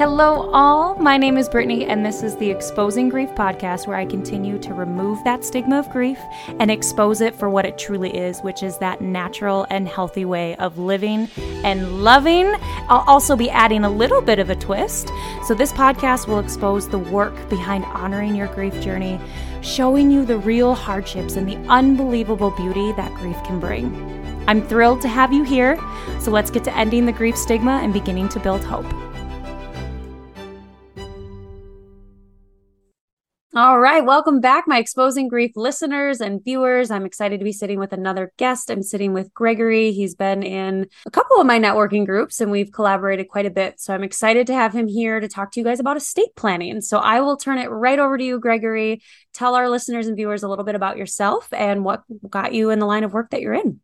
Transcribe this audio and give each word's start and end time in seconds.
Hello, 0.00 0.50
all. 0.54 0.94
My 0.94 1.18
name 1.18 1.36
is 1.36 1.46
Brittany, 1.46 1.84
and 1.84 2.06
this 2.06 2.22
is 2.22 2.34
the 2.36 2.50
Exposing 2.50 3.10
Grief 3.10 3.28
podcast, 3.32 3.86
where 3.86 3.98
I 3.98 4.06
continue 4.06 4.58
to 4.60 4.72
remove 4.72 5.22
that 5.24 5.44
stigma 5.44 5.78
of 5.78 5.90
grief 5.90 6.18
and 6.58 6.70
expose 6.70 7.20
it 7.20 7.34
for 7.34 7.50
what 7.50 7.66
it 7.66 7.76
truly 7.76 8.16
is, 8.16 8.40
which 8.40 8.62
is 8.62 8.78
that 8.78 9.02
natural 9.02 9.66
and 9.68 9.86
healthy 9.86 10.24
way 10.24 10.56
of 10.56 10.78
living 10.78 11.28
and 11.64 12.02
loving. 12.02 12.46
I'll 12.88 13.04
also 13.06 13.36
be 13.36 13.50
adding 13.50 13.84
a 13.84 13.90
little 13.90 14.22
bit 14.22 14.38
of 14.38 14.48
a 14.48 14.56
twist. 14.56 15.10
So, 15.44 15.52
this 15.52 15.70
podcast 15.70 16.26
will 16.26 16.38
expose 16.38 16.88
the 16.88 16.98
work 16.98 17.34
behind 17.50 17.84
honoring 17.84 18.34
your 18.34 18.48
grief 18.54 18.80
journey, 18.80 19.20
showing 19.60 20.10
you 20.10 20.24
the 20.24 20.38
real 20.38 20.72
hardships 20.72 21.36
and 21.36 21.46
the 21.46 21.58
unbelievable 21.70 22.52
beauty 22.52 22.92
that 22.92 23.12
grief 23.16 23.36
can 23.44 23.60
bring. 23.60 23.84
I'm 24.48 24.66
thrilled 24.66 25.02
to 25.02 25.08
have 25.08 25.30
you 25.30 25.42
here, 25.42 25.78
so 26.20 26.30
let's 26.30 26.50
get 26.50 26.64
to 26.64 26.74
ending 26.74 27.04
the 27.04 27.12
grief 27.12 27.36
stigma 27.36 27.80
and 27.82 27.92
beginning 27.92 28.30
to 28.30 28.40
build 28.40 28.64
hope. 28.64 29.09
All 33.62 33.78
right, 33.78 34.02
welcome 34.02 34.40
back, 34.40 34.64
my 34.66 34.78
Exposing 34.78 35.28
Grief 35.28 35.50
listeners 35.54 36.22
and 36.22 36.42
viewers. 36.42 36.90
I'm 36.90 37.04
excited 37.04 37.40
to 37.40 37.44
be 37.44 37.52
sitting 37.52 37.78
with 37.78 37.92
another 37.92 38.32
guest. 38.38 38.70
I'm 38.70 38.82
sitting 38.82 39.12
with 39.12 39.34
Gregory. 39.34 39.92
He's 39.92 40.14
been 40.14 40.42
in 40.42 40.88
a 41.04 41.10
couple 41.10 41.38
of 41.38 41.46
my 41.46 41.58
networking 41.58 42.06
groups 42.06 42.40
and 42.40 42.50
we've 42.50 42.72
collaborated 42.72 43.28
quite 43.28 43.44
a 43.44 43.50
bit. 43.50 43.78
So 43.78 43.92
I'm 43.92 44.02
excited 44.02 44.46
to 44.46 44.54
have 44.54 44.72
him 44.72 44.88
here 44.88 45.20
to 45.20 45.28
talk 45.28 45.52
to 45.52 45.60
you 45.60 45.64
guys 45.64 45.78
about 45.78 45.98
estate 45.98 46.34
planning. 46.36 46.80
So 46.80 47.00
I 47.00 47.20
will 47.20 47.36
turn 47.36 47.58
it 47.58 47.66
right 47.66 47.98
over 47.98 48.16
to 48.16 48.24
you, 48.24 48.40
Gregory. 48.40 49.02
Tell 49.34 49.54
our 49.54 49.68
listeners 49.68 50.06
and 50.06 50.16
viewers 50.16 50.42
a 50.42 50.48
little 50.48 50.64
bit 50.64 50.74
about 50.74 50.96
yourself 50.96 51.46
and 51.52 51.84
what 51.84 52.02
got 52.30 52.54
you 52.54 52.70
in 52.70 52.78
the 52.78 52.86
line 52.86 53.04
of 53.04 53.12
work 53.12 53.28
that 53.28 53.42
you're 53.42 53.52
in. 53.52 53.80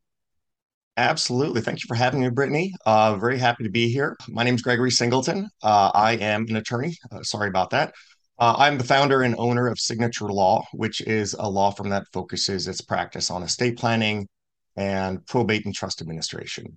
Absolutely. 0.96 1.60
Thank 1.60 1.84
you 1.84 1.86
for 1.86 1.96
having 1.96 2.22
me, 2.22 2.30
Brittany. 2.30 2.72
Uh, 2.86 3.16
very 3.16 3.38
happy 3.38 3.64
to 3.64 3.70
be 3.70 3.90
here. 3.90 4.16
My 4.26 4.42
name 4.42 4.54
is 4.54 4.62
Gregory 4.62 4.90
Singleton. 4.90 5.50
Uh, 5.62 5.90
I 5.92 6.12
am 6.12 6.46
an 6.48 6.56
attorney. 6.56 6.96
Uh, 7.12 7.22
sorry 7.22 7.50
about 7.50 7.68
that. 7.70 7.92
Uh, 8.38 8.54
I'm 8.58 8.76
the 8.76 8.84
founder 8.84 9.22
and 9.22 9.34
owner 9.38 9.66
of 9.66 9.78
Signature 9.78 10.28
Law, 10.28 10.66
which 10.74 11.00
is 11.00 11.34
a 11.38 11.48
law 11.48 11.70
firm 11.70 11.88
that 11.88 12.06
focuses 12.12 12.68
its 12.68 12.82
practice 12.82 13.30
on 13.30 13.42
estate 13.42 13.78
planning 13.78 14.28
and 14.76 15.24
probate 15.26 15.64
and 15.64 15.74
trust 15.74 16.02
administration. 16.02 16.76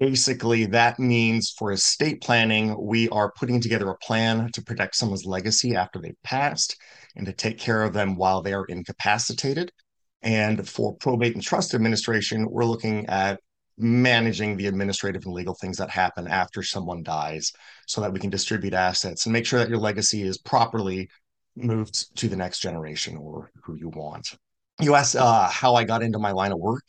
Basically, 0.00 0.66
that 0.66 0.98
means 0.98 1.54
for 1.56 1.70
estate 1.70 2.20
planning, 2.20 2.76
we 2.78 3.08
are 3.10 3.32
putting 3.38 3.60
together 3.60 3.88
a 3.88 3.96
plan 3.98 4.50
to 4.52 4.62
protect 4.62 4.96
someone's 4.96 5.24
legacy 5.24 5.76
after 5.76 6.00
they've 6.00 6.22
passed 6.24 6.76
and 7.14 7.24
to 7.26 7.32
take 7.32 7.58
care 7.58 7.84
of 7.84 7.92
them 7.92 8.16
while 8.16 8.42
they 8.42 8.52
are 8.52 8.64
incapacitated. 8.64 9.70
And 10.22 10.68
for 10.68 10.96
probate 10.96 11.34
and 11.34 11.42
trust 11.42 11.72
administration, 11.72 12.50
we're 12.50 12.64
looking 12.64 13.06
at 13.06 13.38
managing 13.78 14.56
the 14.56 14.66
administrative 14.66 15.24
and 15.24 15.34
legal 15.34 15.54
things 15.54 15.76
that 15.76 15.90
happen 15.90 16.26
after 16.26 16.62
someone 16.62 17.02
dies 17.02 17.52
so 17.86 18.00
that 18.00 18.12
we 18.12 18.18
can 18.18 18.30
distribute 18.30 18.72
assets 18.72 19.26
and 19.26 19.32
make 19.32 19.44
sure 19.44 19.58
that 19.58 19.68
your 19.68 19.78
legacy 19.78 20.22
is 20.22 20.38
properly 20.38 21.08
moved 21.56 22.16
to 22.16 22.28
the 22.28 22.36
next 22.36 22.60
generation 22.60 23.16
or 23.16 23.50
who 23.64 23.74
you 23.74 23.88
want. 23.88 24.36
You 24.80 24.94
asked 24.94 25.16
uh, 25.16 25.48
how 25.48 25.74
I 25.74 25.84
got 25.84 26.02
into 26.02 26.18
my 26.18 26.32
line 26.32 26.52
of 26.52 26.58
work. 26.58 26.84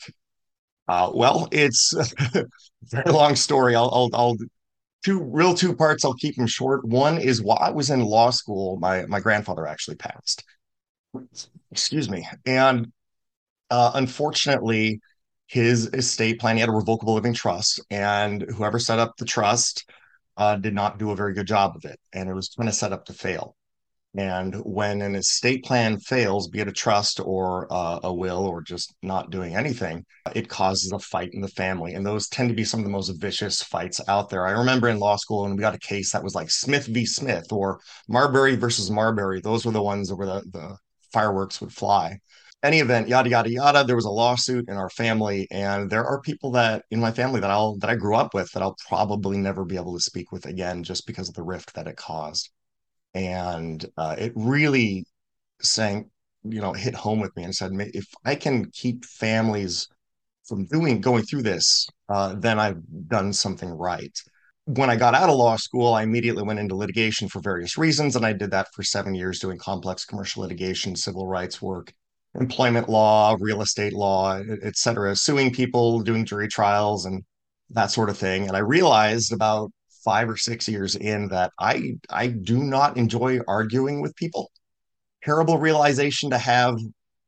Uh, 0.88 1.12
well, 1.14 1.48
it's 1.52 1.94
a 1.94 2.46
very 2.84 3.12
long 3.12 3.36
story. 3.36 3.76
I'll, 3.76 3.90
I'll, 3.94 4.10
I'll 4.14 4.38
two 5.04 5.24
real 5.24 5.54
two 5.54 5.76
parts. 5.76 6.04
I'll 6.06 6.14
keep 6.14 6.36
them 6.36 6.48
short. 6.48 6.86
One 6.86 7.18
is 7.18 7.42
while 7.42 7.60
I 7.62 7.72
was 7.72 7.90
in 7.90 8.02
law 8.02 8.30
school, 8.30 8.78
my 8.78 9.06
my 9.06 9.20
grandfather 9.20 9.68
actually 9.68 9.98
passed. 9.98 10.44
Excuse 11.72 12.10
me, 12.10 12.28
and 12.46 12.92
uh, 13.70 13.92
unfortunately, 13.96 15.00
his 15.48 15.88
estate 15.88 16.40
plan. 16.40 16.56
He 16.56 16.62
had 16.62 16.70
a 16.70 16.74
revocable 16.74 17.16
living 17.16 17.34
trust, 17.34 17.82
and 17.90 18.42
whoever 18.42 18.80
set 18.80 19.00
up 19.00 19.18
the 19.18 19.26
trust 19.26 19.90
uh, 20.36 20.58
did 20.58 20.74
not 20.74 21.00
do 21.00 21.12
a 21.12 21.16
very 21.16 21.34
good 21.34 21.48
job 21.48 21.76
of 21.76 21.86
it, 21.86 22.00
and 22.14 22.30
it 22.30 22.34
was 22.34 22.50
kind 22.50 22.70
of 22.70 22.76
set 22.76 22.94
up 22.94 23.06
to 23.06 23.14
fail. 23.14 23.56
And 24.16 24.56
when 24.66 25.02
an 25.02 25.16
estate 25.16 25.64
plan 25.64 26.00
fails, 26.00 26.48
be 26.48 26.60
it 26.60 26.68
a 26.68 26.72
trust 26.72 27.20
or 27.20 27.72
uh, 27.72 28.00
a 28.04 28.14
will 28.14 28.48
or 28.48 28.62
just 28.62 28.96
not 29.04 29.30
doing 29.30 29.56
anything, 29.56 30.06
it 30.34 30.50
causes 30.50 30.92
a 30.92 30.98
fight 30.98 31.30
in 31.34 31.42
the 31.42 31.48
family. 31.50 31.94
And 31.94 32.06
those 32.06 32.28
tend 32.28 32.50
to 32.50 32.56
be 32.56 32.64
some 32.64 32.80
of 32.80 32.84
the 32.84 32.92
most 32.92 33.10
vicious 33.22 33.62
fights 33.62 34.02
out 34.08 34.30
there. 34.30 34.48
I 34.48 34.52
remember 34.52 34.90
in 34.90 34.98
law 34.98 35.18
school 35.18 35.44
when 35.44 35.56
we 35.56 35.62
got 35.62 35.76
a 35.76 35.80
case 35.80 36.12
that 36.14 36.24
was 36.24 36.34
like 36.34 36.50
Smith 36.50 36.88
v. 36.88 37.06
Smith 37.06 37.52
or 37.52 37.80
Marbury 38.08 38.56
versus 38.56 38.90
Marbury. 38.90 39.40
Those 39.40 39.66
were 39.66 39.72
the 39.72 39.84
ones 39.84 40.12
where 40.12 40.28
the, 40.28 40.42
the 40.52 40.78
fireworks 41.14 41.62
would 41.62 41.74
fly 41.74 42.18
any 42.64 42.80
event, 42.80 43.08
yada 43.08 43.30
yada 43.30 43.50
yada. 43.50 43.84
There 43.84 43.96
was 43.96 44.06
a 44.06 44.10
lawsuit 44.10 44.68
in 44.68 44.78
our 44.78 44.90
family, 44.90 45.48
and 45.52 45.90
there 45.90 46.06
are 46.06 46.22
people 46.22 46.52
that 46.52 46.84
in 46.92 47.00
my 47.00 47.12
family 47.12 47.40
that 47.42 47.52
I'll 47.52 47.78
that 47.78 47.90
I 47.90 47.96
grew 47.96 48.16
up 48.16 48.34
with 48.34 48.52
that 48.52 48.64
I'll 48.64 48.78
probably 48.88 49.38
never 49.38 49.66
be 49.66 49.76
able 49.76 49.94
to 49.96 50.02
speak 50.02 50.32
with 50.32 50.46
again, 50.46 50.84
just 50.84 51.06
because 51.08 51.30
of 51.30 51.36
the 51.36 51.44
rift 51.44 51.74
that 51.76 51.88
it 51.88 51.98
caused. 51.98 52.50
And 53.14 53.86
uh, 53.98 54.16
it 54.18 54.34
really 54.36 55.06
sank, 55.62 56.08
you 56.44 56.62
know, 56.62 56.74
hit 56.74 56.96
home 56.96 57.20
with 57.20 57.36
me 57.36 57.44
and 57.44 57.56
said, 57.56 57.72
if 57.94 58.06
I 58.26 58.36
can 58.36 58.70
keep 58.72 59.06
families 59.06 59.88
from 60.48 60.66
doing 60.66 61.02
going 61.02 61.24
through 61.24 61.44
this, 61.44 61.88
uh, 62.10 62.36
then 62.36 62.60
I've 62.60 62.82
done 63.08 63.34
something 63.34 63.70
right. 63.70 64.16
When 64.66 64.90
I 64.90 64.96
got 64.98 65.16
out 65.16 65.30
of 65.30 65.36
law 65.36 65.56
school, 65.56 65.94
I 65.94 66.04
immediately 66.04 66.44
went 66.44 66.60
into 66.60 66.76
litigation 66.76 67.30
for 67.30 67.40
various 67.40 67.78
reasons, 67.78 68.16
and 68.16 68.26
I 68.26 68.34
did 68.34 68.52
that 68.52 68.68
for 68.74 68.84
seven 68.84 69.16
years, 69.16 69.40
doing 69.40 69.58
complex 69.58 70.06
commercial 70.06 70.44
litigation, 70.44 70.96
civil 70.96 71.26
rights 71.26 71.62
work, 71.62 71.94
employment 72.40 72.90
law, 72.90 73.36
real 73.40 73.62
estate 73.62 73.94
law, 73.94 74.40
et 74.62 74.76
cetera, 74.76 75.16
suing 75.16 75.52
people, 75.52 76.02
doing 76.02 76.26
jury 76.26 76.48
trials, 76.48 77.06
and 77.06 77.24
that 77.72 77.92
sort 77.92 78.10
of 78.10 78.18
thing. 78.18 78.48
And 78.48 78.56
I 78.56 78.60
realized 78.60 79.34
about 79.34 79.72
five 80.06 80.30
or 80.30 80.38
six 80.38 80.68
years 80.68 80.96
in 80.96 81.28
that 81.30 81.52
I 81.60 81.96
I 82.10 82.28
do 82.28 82.64
not 82.64 82.98
enjoy 82.98 83.40
arguing 83.48 84.02
with 84.02 84.16
people. 84.16 84.52
Terrible 85.24 85.58
realization 85.58 86.30
to 86.30 86.38
have 86.38 86.78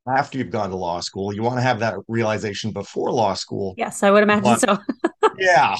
after 0.07 0.37
you've 0.37 0.51
gone 0.51 0.69
to 0.69 0.75
law 0.75 0.99
school. 1.01 1.33
You 1.33 1.43
want 1.43 1.57
to 1.57 1.61
have 1.61 1.79
that 1.79 1.95
realization 2.07 2.71
before 2.71 3.11
law 3.11 3.33
school. 3.33 3.75
Yes, 3.77 4.01
I 4.03 4.11
would 4.11 4.23
imagine 4.23 4.43
but, 4.43 4.61
so. 4.61 4.77
yeah. 5.37 5.75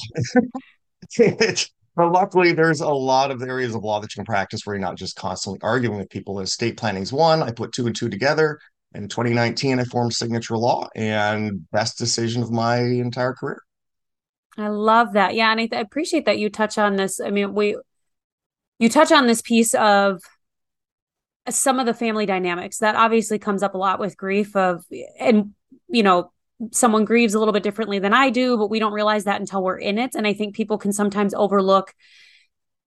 but 1.96 2.12
luckily, 2.12 2.52
there's 2.52 2.82
a 2.82 2.90
lot 2.90 3.32
of 3.32 3.42
areas 3.42 3.76
of 3.76 3.84
law 3.84 4.00
that 4.00 4.14
you 4.14 4.20
can 4.20 4.26
practice 4.26 4.62
where 4.66 4.76
you're 4.76 4.82
not 4.82 4.98
just 4.98 5.16
constantly 5.16 5.60
arguing 5.64 5.98
with 5.98 6.10
people. 6.10 6.40
Estate 6.42 6.78
planning 6.78 7.04
is 7.04 7.14
one. 7.14 7.42
I 7.42 7.52
put 7.52 7.72
two 7.72 7.88
and 7.88 7.96
two 7.96 8.10
together 8.10 8.60
in 8.94 9.08
2019 9.08 9.80
i 9.80 9.84
formed 9.84 10.14
signature 10.14 10.58
law 10.58 10.88
and 10.96 11.70
best 11.72 11.98
decision 11.98 12.42
of 12.42 12.52
my 12.52 12.80
entire 12.80 13.34
career. 13.34 13.62
I 14.58 14.68
love 14.68 15.14
that. 15.14 15.36
Yeah 15.36 15.52
and 15.52 15.62
I, 15.62 15.70
I, 15.72 15.80
appreciate 15.80 16.26
that 16.26 16.40
you 16.40 16.50
touch 16.50 16.78
on 16.78 16.96
this. 16.96 17.20
I 17.20 17.30
mean 17.30 17.54
we 17.54 17.78
you 18.80 18.90
touch 18.90 19.12
on 19.12 19.28
this 19.28 19.42
piece 19.42 19.74
of 19.74 20.22
some 21.50 21.80
of 21.80 21.86
the 21.86 21.94
family 21.94 22.26
dynamics. 22.26 22.80
That 22.80 22.96
obviously 22.96 23.40
comes 23.40 23.64
up 23.64 23.74
a 23.74 23.78
lot 23.78 24.00
with 24.00 24.18
grief 24.18 24.56
of 24.56 24.84
and 25.20 25.54
you 25.88 26.04
know 26.04 26.32
someone 26.72 27.06
grieves 27.06 27.34
a 27.34 27.40
little 27.40 27.54
bit 27.54 27.64
differently 27.64 28.00
than 28.00 28.14
i 28.14 28.30
do 28.30 28.58
but 28.58 28.70
we 28.70 28.80
don't 28.80 28.92
realize 28.92 29.24
that 29.24 29.40
until 29.40 29.64
we're 29.64 29.78
in 29.78 29.98
it. 29.98 30.16
And 30.16 30.28
i 30.28 30.34
think 30.34 30.56
people 30.56 30.78
can 30.78 30.92
sometimes 30.92 31.34
overlook 31.34 31.94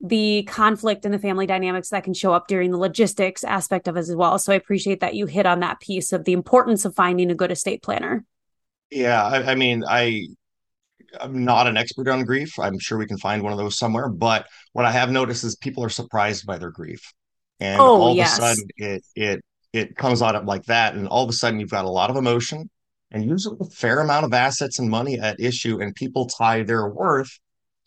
the 0.03 0.43
conflict 0.49 1.05
and 1.05 1.15
the 1.15 1.19
family 1.19 1.47
dynamics 1.47 1.91
that 1.91 2.03
can 2.03 2.13
show 2.13 2.33
up 2.33 2.49
during 2.49 2.73
the 2.73 2.79
logistics 2.79 3.45
aspect 3.45 3.87
of 3.87 3.97
it 3.97 4.01
as 4.01 4.15
well. 4.15 4.39
So 4.39 4.53
I 4.53 4.57
appreciate 4.57 5.01
that 5.01 5.15
you 5.15 5.27
hit 5.27 5.47
on 5.47 5.61
that 5.61 5.81
piece 5.81 6.13
of 6.13 6.25
the 6.25 6.33
importance 6.33 6.85
of 6.85 6.95
finding 6.95 7.31
a 7.31 7.37
good 7.37 7.53
estate 7.53 7.83
planner. 7.83 8.25
Yeah, 8.91 9.25
I, 9.25 9.53
I 9.53 9.55
mean, 9.55 9.85
I 9.89 10.27
I'm 11.21 11.45
not 11.45 11.67
an 11.67 11.77
expert 11.77 12.09
on 12.09 12.25
grief. 12.25 12.59
I'm 12.59 12.79
sure 12.79 12.99
we 12.99 13.07
can 13.07 13.19
find 13.19 13.43
one 13.43 13.53
of 13.53 13.59
those 13.59 13.79
somewhere. 13.79 14.09
But 14.09 14.47
what 14.73 14.85
I 14.85 14.91
have 14.91 15.11
noticed 15.11 15.45
is 15.45 15.57
people 15.57 15.85
are 15.85 15.89
surprised 15.89 16.47
by 16.47 16.59
their 16.59 16.71
grief, 16.71 17.13
and 17.61 17.81
oh, 17.81 18.01
all 18.01 18.17
yes. 18.17 18.39
of 18.39 18.45
a 18.45 18.47
sudden 18.49 18.69
it 18.77 19.05
it 19.15 19.45
it 19.73 19.97
comes 19.97 20.21
out 20.21 20.45
like 20.47 20.65
that, 20.65 20.95
and 20.95 21.07
all 21.07 21.23
of 21.23 21.31
a 21.31 21.35
sudden 21.35 21.61
you've 21.61 21.71
got 21.71 21.85
a 21.85 21.91
lot 21.91 22.11
of 22.11 22.17
emotion, 22.17 22.69
and 23.11 23.25
usually 23.25 23.57
a 23.61 23.65
fair 23.67 24.01
amount 24.01 24.25
of 24.25 24.33
assets 24.33 24.79
and 24.79 24.91
money 24.91 25.19
at 25.19 25.39
issue, 25.39 25.81
and 25.81 25.95
people 25.95 26.27
tie 26.27 26.63
their 26.63 26.89
worth 26.89 27.39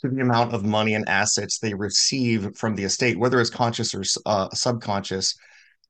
the 0.09 0.21
amount 0.21 0.53
of 0.53 0.63
money 0.63 0.93
and 0.93 1.07
assets 1.07 1.59
they 1.59 1.73
receive 1.73 2.55
from 2.55 2.75
the 2.75 2.83
estate, 2.83 3.17
whether 3.17 3.39
it's 3.39 3.49
conscious 3.49 3.93
or 3.93 4.03
uh, 4.25 4.49
subconscious, 4.53 5.35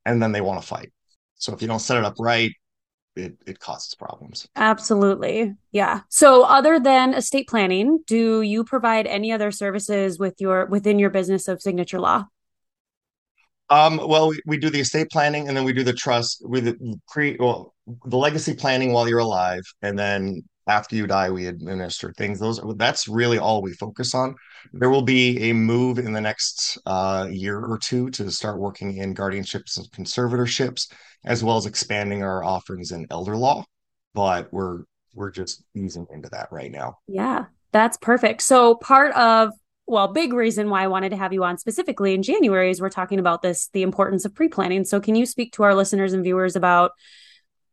and 0.06 0.22
then 0.22 0.32
they 0.32 0.42
want 0.42 0.62
to 0.62 0.68
fight. 0.68 0.92
So 1.36 1.54
if 1.54 1.62
you 1.62 1.68
don't 1.68 1.80
set 1.80 1.98
it 1.98 2.04
up 2.06 2.16
right, 2.20 2.52
it, 3.16 3.38
it 3.46 3.60
causes 3.60 3.96
problems. 3.96 4.48
Absolutely. 4.56 5.54
Yeah. 5.72 6.02
So 6.10 6.44
other 6.44 6.80
than 6.80 7.14
estate 7.14 7.48
planning, 7.48 8.04
do 8.08 8.42
you 8.42 8.64
provide 8.64 9.08
any 9.08 9.32
other 9.32 9.52
services 9.52 10.20
with 10.20 10.36
your 10.40 10.66
within 10.66 11.00
your 11.00 11.10
business 11.10 11.48
of 11.48 11.62
signature 11.62 12.00
law? 12.00 12.26
Um, 13.70 13.98
well, 14.08 14.30
we, 14.30 14.40
we 14.46 14.58
do 14.58 14.70
the 14.70 14.82
estate 14.82 15.10
planning 15.10 15.48
and 15.48 15.58
then 15.58 15.64
we 15.64 15.74
do 15.74 15.84
the 15.84 15.94
trust 15.94 16.42
with 16.48 16.78
create 17.08 17.40
well 17.40 17.74
the 18.06 18.18
legacy 18.18 18.54
planning 18.54 18.92
while 18.92 19.08
you're 19.08 19.20
alive, 19.20 19.64
and 19.82 19.98
then 19.98 20.44
after 20.68 20.96
you 20.96 21.08
die 21.08 21.30
we 21.30 21.48
administer 21.48 22.14
things 22.14 22.40
those 22.40 22.60
that's 22.78 23.08
really 23.08 23.38
all 23.38 23.62
we 23.62 23.74
focus 23.74 24.16
on 24.16 24.36
there 24.74 24.90
will 24.90 25.02
be 25.02 25.50
a 25.50 25.54
move 25.54 26.00
in 26.00 26.12
the 26.12 26.22
next 26.22 26.78
uh, 26.86 27.28
year 27.30 27.64
or 27.64 27.78
two 27.78 28.10
to 28.10 28.30
start 28.32 28.60
working 28.60 28.98
in 28.98 29.14
guardianships 29.14 29.78
and 29.78 29.90
conservatorships 29.92 30.92
as 31.26 31.44
well 31.44 31.58
as 31.58 31.66
expanding 31.66 32.24
our 32.24 32.44
offerings 32.44 32.92
in 32.92 33.06
elder 33.12 33.36
law 33.36 33.64
but 34.14 34.52
we're 34.52 34.84
we're 35.14 35.32
just 35.32 35.64
easing 35.76 36.06
into 36.12 36.30
that 36.30 36.48
right 36.52 36.72
now 36.72 36.98
yeah 37.08 37.46
that's 37.72 37.98
perfect 37.98 38.42
so 38.42 38.76
part 38.76 39.14
of 39.16 39.52
well, 39.88 40.08
big 40.08 40.34
reason 40.34 40.70
why 40.70 40.84
I 40.84 40.88
wanted 40.88 41.10
to 41.10 41.18
have 41.18 41.32
you 41.32 41.44
on 41.44 41.58
specifically 41.58 42.14
in 42.14 42.24
January 42.24 42.72
is 42.72 42.82
we're 42.82 42.90
talking 42.90 43.20
about 43.20 43.42
this 43.42 43.70
the 43.74 43.84
importance 43.84 44.26
of 44.26 44.34
pre 44.34 44.48
planning. 44.48 44.84
So, 44.84 45.00
can 45.00 45.16
you 45.16 45.26
speak 45.26 45.54
to 45.54 45.64
our 45.64 45.76
listeners 45.76 46.14
and 46.14 46.24
viewers 46.24 46.56
about 46.56 46.92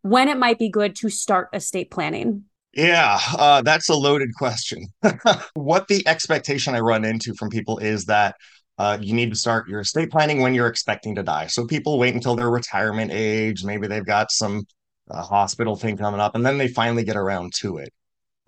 when 0.02 0.28
it 0.28 0.36
might 0.36 0.58
be 0.58 0.68
good 0.68 0.94
to 0.96 1.08
start 1.08 1.48
estate 1.54 1.90
planning? 1.90 2.44
Yeah, 2.74 3.18
uh, 3.36 3.62
that's 3.62 3.88
a 3.90 3.94
loaded 3.94 4.30
question. 4.34 4.86
what 5.54 5.88
the 5.88 6.06
expectation 6.06 6.74
I 6.74 6.80
run 6.80 7.04
into 7.04 7.34
from 7.34 7.50
people 7.50 7.78
is 7.78 8.06
that 8.06 8.34
uh, 8.78 8.96
you 9.00 9.14
need 9.14 9.30
to 9.30 9.36
start 9.36 9.68
your 9.68 9.80
estate 9.80 10.10
planning 10.10 10.40
when 10.40 10.54
you're 10.54 10.68
expecting 10.68 11.14
to 11.16 11.22
die. 11.22 11.48
So 11.48 11.66
people 11.66 11.98
wait 11.98 12.14
until 12.14 12.34
their 12.34 12.50
retirement 12.50 13.10
age. 13.12 13.62
Maybe 13.62 13.86
they've 13.86 14.06
got 14.06 14.32
some 14.32 14.64
uh, 15.10 15.22
hospital 15.22 15.76
thing 15.76 15.98
coming 15.98 16.20
up, 16.20 16.34
and 16.34 16.46
then 16.46 16.56
they 16.56 16.68
finally 16.68 17.04
get 17.04 17.16
around 17.16 17.52
to 17.60 17.76
it. 17.76 17.92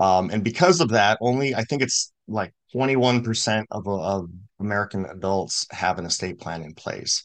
Um, 0.01 0.31
and 0.31 0.43
because 0.43 0.81
of 0.81 0.89
that, 0.91 1.19
only 1.21 1.55
I 1.55 1.63
think 1.63 1.83
it's 1.83 2.13
like 2.27 2.53
21% 2.75 3.65
of, 3.71 3.87
of 3.87 4.29
American 4.59 5.05
adults 5.05 5.67
have 5.71 5.99
an 5.99 6.07
estate 6.07 6.41
plan 6.41 6.63
in 6.63 6.75
place. 6.75 7.23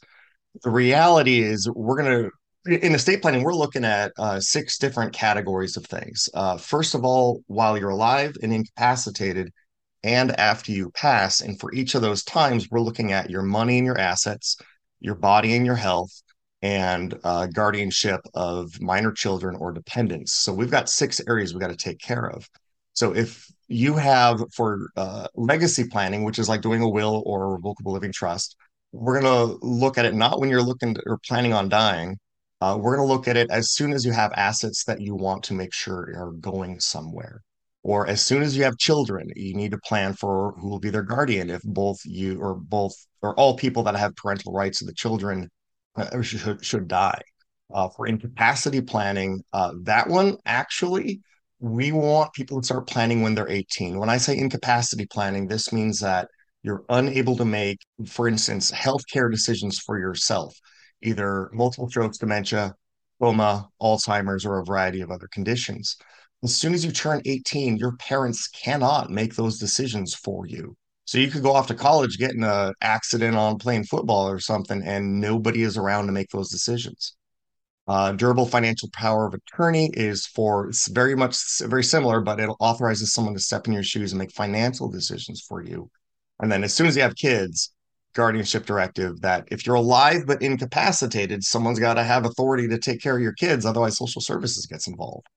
The 0.63 0.69
reality 0.69 1.42
is, 1.42 1.69
we're 1.74 2.02
going 2.02 2.24
to 2.24 2.31
in 2.74 2.95
estate 2.95 3.21
planning, 3.21 3.44
we're 3.44 3.54
looking 3.54 3.86
at 3.86 4.12
uh, 4.18 4.39
six 4.39 4.77
different 4.77 5.13
categories 5.13 5.77
of 5.77 5.86
things. 5.86 6.30
Uh, 6.33 6.57
first 6.57 6.95
of 6.95 7.04
all, 7.04 7.42
while 7.48 7.77
you're 7.77 7.89
alive 7.89 8.36
and 8.42 8.54
incapacitated, 8.54 9.51
and 10.04 10.38
after 10.39 10.71
you 10.71 10.92
pass. 10.92 11.42
And 11.42 11.60
for 11.60 11.74
each 11.74 11.95
of 11.95 12.01
those 12.01 12.24
times, 12.24 12.69
we're 12.69 12.80
looking 12.80 13.12
at 13.12 13.30
your 13.30 13.42
money 13.42 13.77
and 13.77 13.86
your 13.86 14.00
assets, 14.00 14.57
your 15.00 15.16
body 15.16 15.56
and 15.56 15.66
your 15.66 15.75
health, 15.75 16.12
and 16.62 17.18
uh, 17.24 17.48
guardianship 17.48 18.21
of 18.33 18.80
minor 18.81 19.12
children 19.12 19.56
or 19.56 19.71
dependents. 19.71 20.33
So 20.33 20.54
we've 20.54 20.71
got 20.71 20.89
six 20.89 21.21
areas 21.27 21.54
we've 21.54 21.62
got 21.62 21.69
to 21.69 21.75
take 21.75 22.00
care 22.00 22.30
of. 22.30 22.48
So 22.94 23.16
if 23.16 23.45
you 23.68 23.95
have 23.95 24.42
for 24.54 24.89
uh, 24.98 25.27
legacy 25.36 25.86
planning, 25.86 26.24
which 26.24 26.39
is 26.39 26.50
like 26.50 26.62
doing 26.62 26.81
a 26.81 26.89
will 26.89 27.24
or 27.25 27.44
a 27.44 27.48
revocable 27.50 27.94
living 27.94 28.12
trust, 28.12 28.56
we're 28.92 29.21
going 29.21 29.48
to 29.48 29.66
look 29.66 29.98
at 29.98 30.06
it 30.06 30.16
not 30.16 30.39
when 30.39 30.50
you're 30.50 30.63
looking 30.63 30.95
to, 30.95 31.04
or 31.06 31.19
planning 31.25 31.54
on 31.54 31.69
dying. 31.69 32.18
Uh, 32.62 32.78
we're 32.80 32.96
going 32.96 33.08
to 33.08 33.14
look 33.14 33.28
at 33.28 33.38
it 33.38 33.50
as 33.52 33.72
soon 33.72 33.94
as 33.94 34.06
you 34.06 34.12
have 34.12 34.32
assets 34.36 34.84
that 34.84 35.00
you 35.02 35.16
want 35.16 35.44
to 35.44 35.54
make 35.54 35.74
sure 35.74 36.12
are 36.16 36.32
going 36.32 36.80
somewhere. 36.80 37.42
Or 37.84 38.08
as 38.08 38.22
soon 38.22 38.44
as 38.44 38.58
you 38.58 38.64
have 38.64 38.78
children, 38.78 39.30
you 39.36 39.56
need 39.56 39.72
to 39.72 39.78
plan 39.78 40.14
for 40.14 40.54
who 40.60 40.68
will 40.68 40.80
be 40.80 40.90
their 40.90 41.04
guardian 41.04 41.50
if 41.50 41.62
both 41.64 42.00
you 42.04 42.40
or 42.42 42.56
both 42.56 42.94
or 43.22 43.34
all 43.36 43.56
people 43.56 43.84
that 43.84 43.96
have 43.96 44.16
parental 44.18 44.52
rights 44.52 44.82
of 44.82 44.88
the 44.88 44.94
children 44.94 45.50
uh, 45.96 46.22
should, 46.22 46.64
should 46.64 46.88
die. 46.88 47.22
Uh, 47.74 47.88
for 47.90 48.08
incapacity 48.08 48.82
planning, 48.82 49.42
uh, 49.54 49.72
that 49.84 50.10
one 50.10 50.36
actually, 50.46 51.22
we 51.60 51.92
want 51.92 52.34
people 52.34 52.60
to 52.60 52.66
start 52.66 52.88
planning 52.88 53.22
when 53.22 53.36
they're 53.36 53.50
18. 53.50 53.98
When 54.00 54.10
I 54.10 54.18
say 54.18 54.38
incapacity 54.38 55.06
planning, 55.06 55.48
this 55.48 55.72
means 55.72 56.00
that 56.00 56.28
you're 56.64 56.84
unable 56.90 57.38
to 57.38 57.46
make, 57.46 57.80
for 58.08 58.28
instance, 58.28 58.72
healthcare 58.72 59.32
decisions 59.32 59.80
for 59.80 60.00
yourself, 60.00 60.54
either 61.01 61.50
multiple 61.54 61.90
strokes, 61.90 62.18
dementia, 62.18 62.74
coma, 63.22 63.69
Alzheimer's, 63.81 64.46
or 64.46 64.60
a 64.60 64.66
variety 64.66 65.01
of 65.01 65.12
other 65.12 65.28
conditions 65.31 65.98
as 66.44 66.56
soon 66.56 66.74
as 66.74 66.86
you 66.86 66.92
turn 66.92 67.22
18, 67.25 67.78
your 67.78 67.96
parents 67.98 68.48
cannot 68.48 69.10
make 69.10 69.36
those 69.36 69.60
decisions 69.60 70.13
for 70.13 70.46
you. 70.48 70.75
So 71.06 71.18
you 71.18 71.30
could 71.30 71.44
go 71.44 71.54
off 71.54 71.68
to 71.68 71.74
college, 71.74 72.18
get 72.18 72.31
in 72.31 72.44
an 72.44 72.74
accident 72.81 73.36
on 73.36 73.57
playing 73.57 73.86
football 73.86 74.30
or 74.30 74.40
something, 74.40 74.81
and 74.84 75.19
nobody 75.19 75.63
is 75.63 75.75
around 75.75 76.06
to 76.06 76.12
make 76.12 76.30
those 76.30 76.50
decisions. 76.50 77.16
Uh, 77.88 78.12
durable 78.12 78.45
financial 78.45 78.90
power 78.94 79.25
of 79.25 79.34
attorney 79.34 79.90
is 79.94 80.28
for 80.28 80.68
it's 80.69 80.88
very 80.88 81.16
much 81.16 81.36
very 81.62 81.84
similar, 81.84 82.22
but 82.22 82.40
it 82.40 82.50
authorizes 82.60 83.12
someone 83.12 83.34
to 83.34 83.40
step 83.40 83.66
in 83.66 83.74
your 83.74 83.84
shoes 83.84 84.12
and 84.12 84.19
make 84.19 84.31
financial 84.31 84.88
decisions 84.88 85.42
for 85.42 85.63
you. 85.63 85.90
And 86.40 86.52
then 86.52 86.63
as 86.63 86.74
soon 86.74 86.86
as 86.86 86.95
you 86.95 87.02
have 87.02 87.16
kids, 87.16 87.74
guardianship 88.14 88.66
directive 88.66 89.22
that 89.22 89.48
if 89.52 89.66
you're 89.66 89.76
alive 89.76 90.26
but 90.26 90.42
incapacitated, 90.42 91.44
someone's 91.44 91.80
got 91.80 91.96
to 91.96 92.04
have 92.04 92.26
authority 92.26 92.68
to 92.68 92.78
take 92.78 93.02
care 93.02 93.16
of 93.16 93.22
your 93.22 93.34
kids. 93.34 93.66
Otherwise, 93.66 93.98
social 93.98 94.22
services 94.22 94.66
gets 94.66 94.88
involved. 94.88 95.28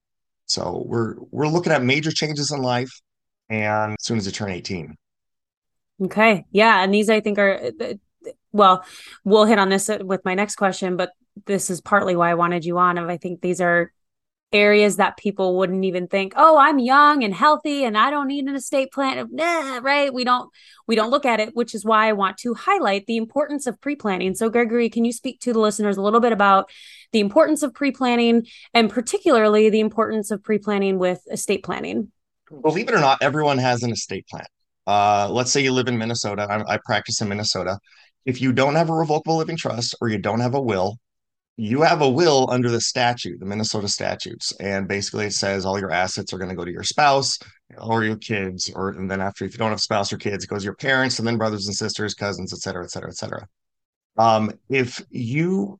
So 0.46 0.84
we're 0.86 1.14
we're 1.30 1.48
looking 1.48 1.72
at 1.72 1.82
major 1.82 2.10
changes 2.10 2.50
in 2.50 2.60
life, 2.60 2.90
and 3.48 3.92
as 3.92 4.04
soon 4.04 4.18
as 4.18 4.26
you 4.26 4.32
turn 4.32 4.50
eighteen. 4.50 4.96
Okay, 6.02 6.44
yeah, 6.50 6.82
and 6.82 6.92
these 6.92 7.08
I 7.08 7.20
think 7.20 7.38
are 7.38 7.70
uh, 7.80 7.94
well, 8.52 8.84
we'll 9.24 9.44
hit 9.44 9.58
on 9.58 9.68
this 9.68 9.88
uh, 9.88 9.98
with 10.02 10.24
my 10.24 10.34
next 10.34 10.56
question, 10.56 10.96
but 10.96 11.10
this 11.46 11.70
is 11.70 11.80
partly 11.80 12.16
why 12.16 12.30
I 12.30 12.34
wanted 12.34 12.64
you 12.64 12.78
on. 12.78 12.98
Of 12.98 13.08
I 13.08 13.16
think 13.16 13.40
these 13.40 13.60
are 13.60 13.92
areas 14.52 14.96
that 14.96 15.16
people 15.16 15.56
wouldn't 15.56 15.84
even 15.84 16.06
think, 16.06 16.34
oh, 16.36 16.58
I'm 16.58 16.78
young 16.78 17.24
and 17.24 17.34
healthy 17.34 17.84
and 17.84 17.96
I 17.96 18.10
don't 18.10 18.28
need 18.28 18.44
an 18.46 18.54
estate 18.54 18.92
plan. 18.92 19.28
Nah, 19.30 19.80
right? 19.82 20.12
We 20.12 20.24
don't 20.24 20.50
we 20.86 20.96
don't 20.96 21.10
look 21.10 21.24
at 21.24 21.40
it, 21.40 21.54
which 21.54 21.74
is 21.74 21.84
why 21.84 22.08
I 22.08 22.12
want 22.12 22.36
to 22.38 22.54
highlight 22.54 23.06
the 23.06 23.16
importance 23.16 23.66
of 23.66 23.80
pre-planning. 23.80 24.34
So 24.34 24.50
Gregory, 24.50 24.90
can 24.90 25.04
you 25.04 25.12
speak 25.12 25.40
to 25.40 25.52
the 25.52 25.60
listeners 25.60 25.96
a 25.96 26.02
little 26.02 26.20
bit 26.20 26.32
about 26.32 26.70
the 27.12 27.20
importance 27.20 27.62
of 27.62 27.72
pre-planning 27.72 28.46
and 28.74 28.90
particularly 28.90 29.70
the 29.70 29.80
importance 29.80 30.30
of 30.30 30.42
pre-planning 30.42 30.98
with 30.98 31.20
estate 31.30 31.64
planning? 31.64 32.10
Believe 32.60 32.88
it 32.88 32.94
or 32.94 33.00
not, 33.00 33.18
everyone 33.22 33.58
has 33.58 33.82
an 33.82 33.92
estate 33.92 34.26
plan. 34.28 34.44
Uh, 34.86 35.28
let's 35.30 35.50
say 35.50 35.62
you 35.62 35.72
live 35.72 35.88
in 35.88 35.96
Minnesota. 35.96 36.46
I, 36.50 36.74
I 36.74 36.78
practice 36.84 37.20
in 37.20 37.28
Minnesota. 37.28 37.78
If 38.24 38.40
you 38.40 38.52
don't 38.52 38.74
have 38.74 38.90
a 38.90 38.94
revocable 38.94 39.36
living 39.36 39.56
trust 39.56 39.94
or 40.00 40.08
you 40.08 40.18
don't 40.18 40.40
have 40.40 40.54
a 40.54 40.60
will, 40.60 40.98
you 41.62 41.82
have 41.82 42.02
a 42.02 42.08
will 42.08 42.50
under 42.50 42.68
the 42.68 42.80
statute, 42.80 43.38
the 43.38 43.46
Minnesota 43.46 43.86
statutes, 43.86 44.52
and 44.58 44.88
basically 44.88 45.26
it 45.26 45.32
says 45.32 45.64
all 45.64 45.78
your 45.78 45.92
assets 45.92 46.32
are 46.32 46.38
going 46.38 46.48
to 46.48 46.56
go 46.56 46.64
to 46.64 46.72
your 46.72 46.82
spouse 46.82 47.38
or 47.78 48.02
your 48.02 48.16
kids, 48.16 48.68
or 48.74 48.88
and 48.88 49.08
then 49.08 49.20
after 49.20 49.44
if 49.44 49.52
you 49.52 49.58
don't 49.58 49.70
have 49.70 49.80
spouse 49.80 50.12
or 50.12 50.16
kids, 50.16 50.42
it 50.42 50.48
goes 50.48 50.62
to 50.62 50.64
your 50.64 50.74
parents 50.74 51.20
and 51.20 51.28
then 51.28 51.38
brothers 51.38 51.68
and 51.68 51.76
sisters, 51.76 52.14
cousins, 52.14 52.52
et 52.52 52.58
cetera, 52.58 52.82
et 52.82 52.90
cetera, 52.90 53.10
et 53.10 53.14
cetera. 53.14 53.46
Um, 54.18 54.50
if 54.68 55.00
you 55.10 55.78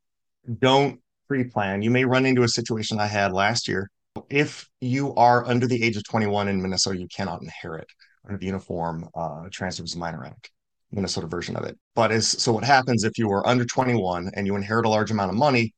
don't 0.60 1.00
pre-plan, 1.26 1.82
you 1.82 1.90
may 1.90 2.04
run 2.04 2.26
into 2.26 2.44
a 2.44 2.48
situation 2.48 3.00
I 3.00 3.08
had 3.08 3.32
last 3.32 3.66
year. 3.66 3.90
If 4.30 4.68
you 4.80 5.12
are 5.16 5.44
under 5.44 5.66
the 5.66 5.82
age 5.82 5.96
of 5.96 6.04
21 6.04 6.46
in 6.46 6.62
Minnesota, 6.62 7.00
you 7.00 7.08
cannot 7.08 7.42
inherit 7.42 7.88
under 8.24 8.38
the 8.38 8.46
Uniform 8.46 9.08
uh, 9.16 9.48
Transfers 9.50 9.94
of 9.94 9.98
Minor 9.98 10.26
Act. 10.26 10.52
Minnesota 10.92 11.26
version 11.26 11.56
of 11.56 11.64
it. 11.64 11.78
But 11.94 12.12
as 12.12 12.28
so, 12.28 12.52
what 12.52 12.64
happens 12.64 13.04
if 13.04 13.18
you 13.18 13.30
are 13.30 13.46
under 13.46 13.64
21 13.64 14.30
and 14.34 14.46
you 14.46 14.56
inherit 14.56 14.86
a 14.86 14.88
large 14.88 15.10
amount 15.10 15.30
of 15.30 15.36
money 15.36 15.74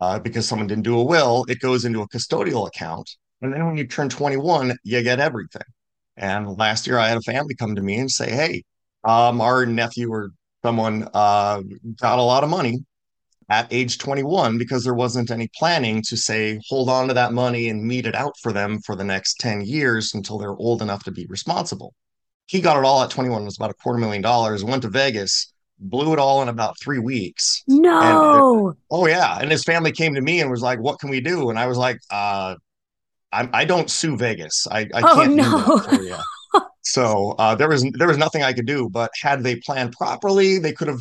uh, 0.00 0.18
because 0.18 0.46
someone 0.46 0.68
didn't 0.68 0.84
do 0.84 0.98
a 0.98 1.04
will? 1.04 1.44
It 1.48 1.60
goes 1.60 1.84
into 1.84 2.02
a 2.02 2.08
custodial 2.08 2.66
account, 2.68 3.08
and 3.42 3.52
then 3.52 3.66
when 3.66 3.76
you 3.76 3.86
turn 3.86 4.08
21, 4.08 4.76
you 4.84 5.02
get 5.02 5.20
everything. 5.20 5.62
And 6.16 6.58
last 6.58 6.86
year, 6.86 6.98
I 6.98 7.08
had 7.08 7.18
a 7.18 7.22
family 7.22 7.54
come 7.54 7.74
to 7.74 7.82
me 7.82 7.98
and 7.98 8.10
say, 8.10 8.30
"Hey, 8.30 8.62
um, 9.04 9.40
our 9.40 9.66
nephew 9.66 10.12
or 10.12 10.30
someone 10.64 11.08
uh, 11.14 11.62
got 12.00 12.18
a 12.18 12.22
lot 12.22 12.44
of 12.44 12.50
money 12.50 12.84
at 13.50 13.72
age 13.72 13.98
21 13.98 14.58
because 14.58 14.84
there 14.84 14.94
wasn't 14.94 15.30
any 15.30 15.48
planning 15.58 16.02
to 16.06 16.16
say 16.16 16.60
hold 16.68 16.90
on 16.90 17.08
to 17.08 17.14
that 17.14 17.32
money 17.32 17.70
and 17.70 17.82
mete 17.82 18.06
it 18.06 18.14
out 18.14 18.34
for 18.42 18.52
them 18.52 18.78
for 18.84 18.94
the 18.94 19.04
next 19.04 19.36
10 19.40 19.62
years 19.62 20.12
until 20.14 20.38
they're 20.38 20.56
old 20.56 20.82
enough 20.82 21.04
to 21.04 21.10
be 21.10 21.26
responsible." 21.28 21.94
He 22.48 22.60
got 22.60 22.78
it 22.78 22.84
all 22.84 23.02
at 23.02 23.10
21 23.10 23.42
it 23.42 23.44
was 23.44 23.56
about 23.56 23.70
a 23.70 23.74
quarter 23.74 23.98
million 23.98 24.22
dollars 24.22 24.64
went 24.64 24.82
to 24.82 24.88
vegas 24.88 25.52
blew 25.78 26.12
it 26.12 26.18
all 26.18 26.42
in 26.42 26.48
about 26.48 26.76
three 26.80 26.98
weeks. 26.98 27.62
No. 27.68 28.68
And, 28.68 28.76
oh 28.90 29.06
yeah. 29.06 29.38
And 29.40 29.50
his 29.50 29.62
family 29.62 29.92
came 29.92 30.14
to 30.14 30.20
me 30.20 30.40
and 30.40 30.50
was 30.50 30.62
like 30.62 30.80
what 30.80 30.98
can 30.98 31.10
we 31.10 31.20
do? 31.20 31.50
And 31.50 31.58
i 31.58 31.66
was 31.66 31.78
like 31.78 32.00
uh 32.10 32.56
i, 33.32 33.48
I 33.52 33.64
don't 33.64 33.90
sue 33.90 34.16
vegas. 34.16 34.66
I, 34.70 34.80
I 34.94 35.02
oh, 35.02 35.14
can't 35.14 35.34
no. 35.34 35.80
do 35.90 36.08
that 36.08 36.24
so 36.82 37.34
uh, 37.38 37.54
there 37.54 37.68
was 37.68 37.84
there 37.94 38.08
was 38.08 38.16
nothing 38.16 38.42
i 38.42 38.52
could 38.52 38.66
do 38.66 38.88
but 38.88 39.10
had 39.20 39.42
they 39.42 39.56
planned 39.56 39.92
properly 39.92 40.58
they 40.58 40.72
could 40.72 40.88
have 40.88 41.00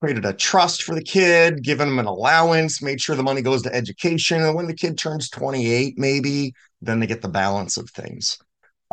created 0.00 0.24
a 0.24 0.32
trust 0.32 0.82
for 0.82 0.96
the 0.96 1.02
kid 1.02 1.62
given 1.62 1.86
him 1.86 2.00
an 2.00 2.06
allowance 2.06 2.82
made 2.82 3.00
sure 3.00 3.14
the 3.14 3.22
money 3.22 3.40
goes 3.40 3.62
to 3.62 3.72
education. 3.72 4.42
And 4.42 4.56
when 4.56 4.66
the 4.66 4.74
kid 4.74 4.98
turns 4.98 5.30
28 5.30 5.96
maybe 5.96 6.52
then 6.80 6.98
they 6.98 7.06
get 7.06 7.22
the 7.22 7.28
balance 7.28 7.76
of 7.76 7.88
things 7.90 8.36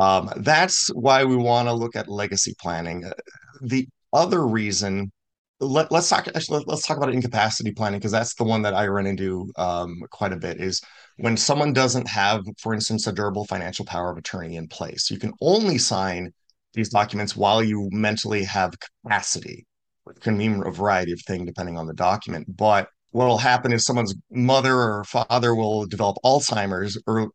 um, 0.00 0.30
that's 0.38 0.88
why 0.88 1.24
we 1.24 1.36
want 1.36 1.68
to 1.68 1.74
look 1.74 1.94
at 1.94 2.08
legacy 2.08 2.54
planning. 2.60 3.04
Uh, 3.04 3.12
the 3.60 3.86
other 4.12 4.46
reason, 4.46 5.12
let, 5.60 5.92
us 5.92 6.08
talk. 6.08 6.26
Actually, 6.28 6.64
let's 6.66 6.86
talk 6.86 6.96
about 6.96 7.12
incapacity 7.12 7.72
planning 7.72 8.00
because 8.00 8.10
that's 8.10 8.34
the 8.34 8.44
one 8.44 8.62
that 8.62 8.72
I 8.72 8.86
run 8.86 9.06
into 9.06 9.52
um, 9.56 10.00
quite 10.10 10.32
a 10.32 10.38
bit. 10.38 10.58
Is 10.58 10.80
when 11.18 11.36
someone 11.36 11.74
doesn't 11.74 12.08
have, 12.08 12.42
for 12.58 12.72
instance, 12.72 13.06
a 13.06 13.12
durable 13.12 13.44
financial 13.44 13.84
power 13.84 14.10
of 14.10 14.16
attorney 14.16 14.56
in 14.56 14.68
place. 14.68 15.10
You 15.10 15.18
can 15.18 15.34
only 15.42 15.76
sign 15.76 16.32
these 16.72 16.88
documents 16.88 17.36
while 17.36 17.62
you 17.62 17.88
mentally 17.92 18.44
have 18.44 18.72
capacity. 19.04 19.66
It 20.08 20.20
can 20.20 20.38
mean 20.38 20.62
a 20.64 20.70
variety 20.70 21.12
of 21.12 21.20
things 21.26 21.46
depending 21.46 21.76
on 21.76 21.86
the 21.86 21.94
document, 21.94 22.56
but 22.56 22.88
what 23.12 23.26
will 23.26 23.38
happen 23.38 23.72
is 23.72 23.84
someone's 23.84 24.14
mother 24.30 24.74
or 24.74 25.04
father 25.04 25.54
will 25.54 25.84
develop 25.86 26.16
Alzheimer's 26.24 27.00
or 27.06 27.30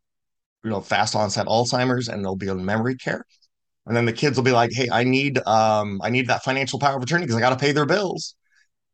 you 0.64 0.70
know 0.70 0.80
fast 0.80 1.14
onset 1.16 1.46
Alzheimer's 1.46 2.08
and 2.08 2.24
they'll 2.24 2.36
be 2.36 2.48
on 2.48 2.64
memory 2.64 2.96
care. 2.96 3.24
And 3.86 3.96
then 3.96 4.06
the 4.06 4.12
kids 4.12 4.36
will 4.36 4.44
be 4.44 4.52
like, 4.52 4.70
"Hey, 4.74 4.88
I 4.92 5.04
need 5.04 5.38
um 5.46 6.00
I 6.04 6.10
need 6.10 6.28
that 6.28 6.44
financial 6.44 6.78
power 6.80 6.96
of 6.96 7.02
attorney 7.02 7.24
because 7.24 7.36
I 7.36 7.40
got 7.40 7.50
to 7.50 7.56
pay 7.64 7.72
their 7.72 7.86
bills." 7.86 8.36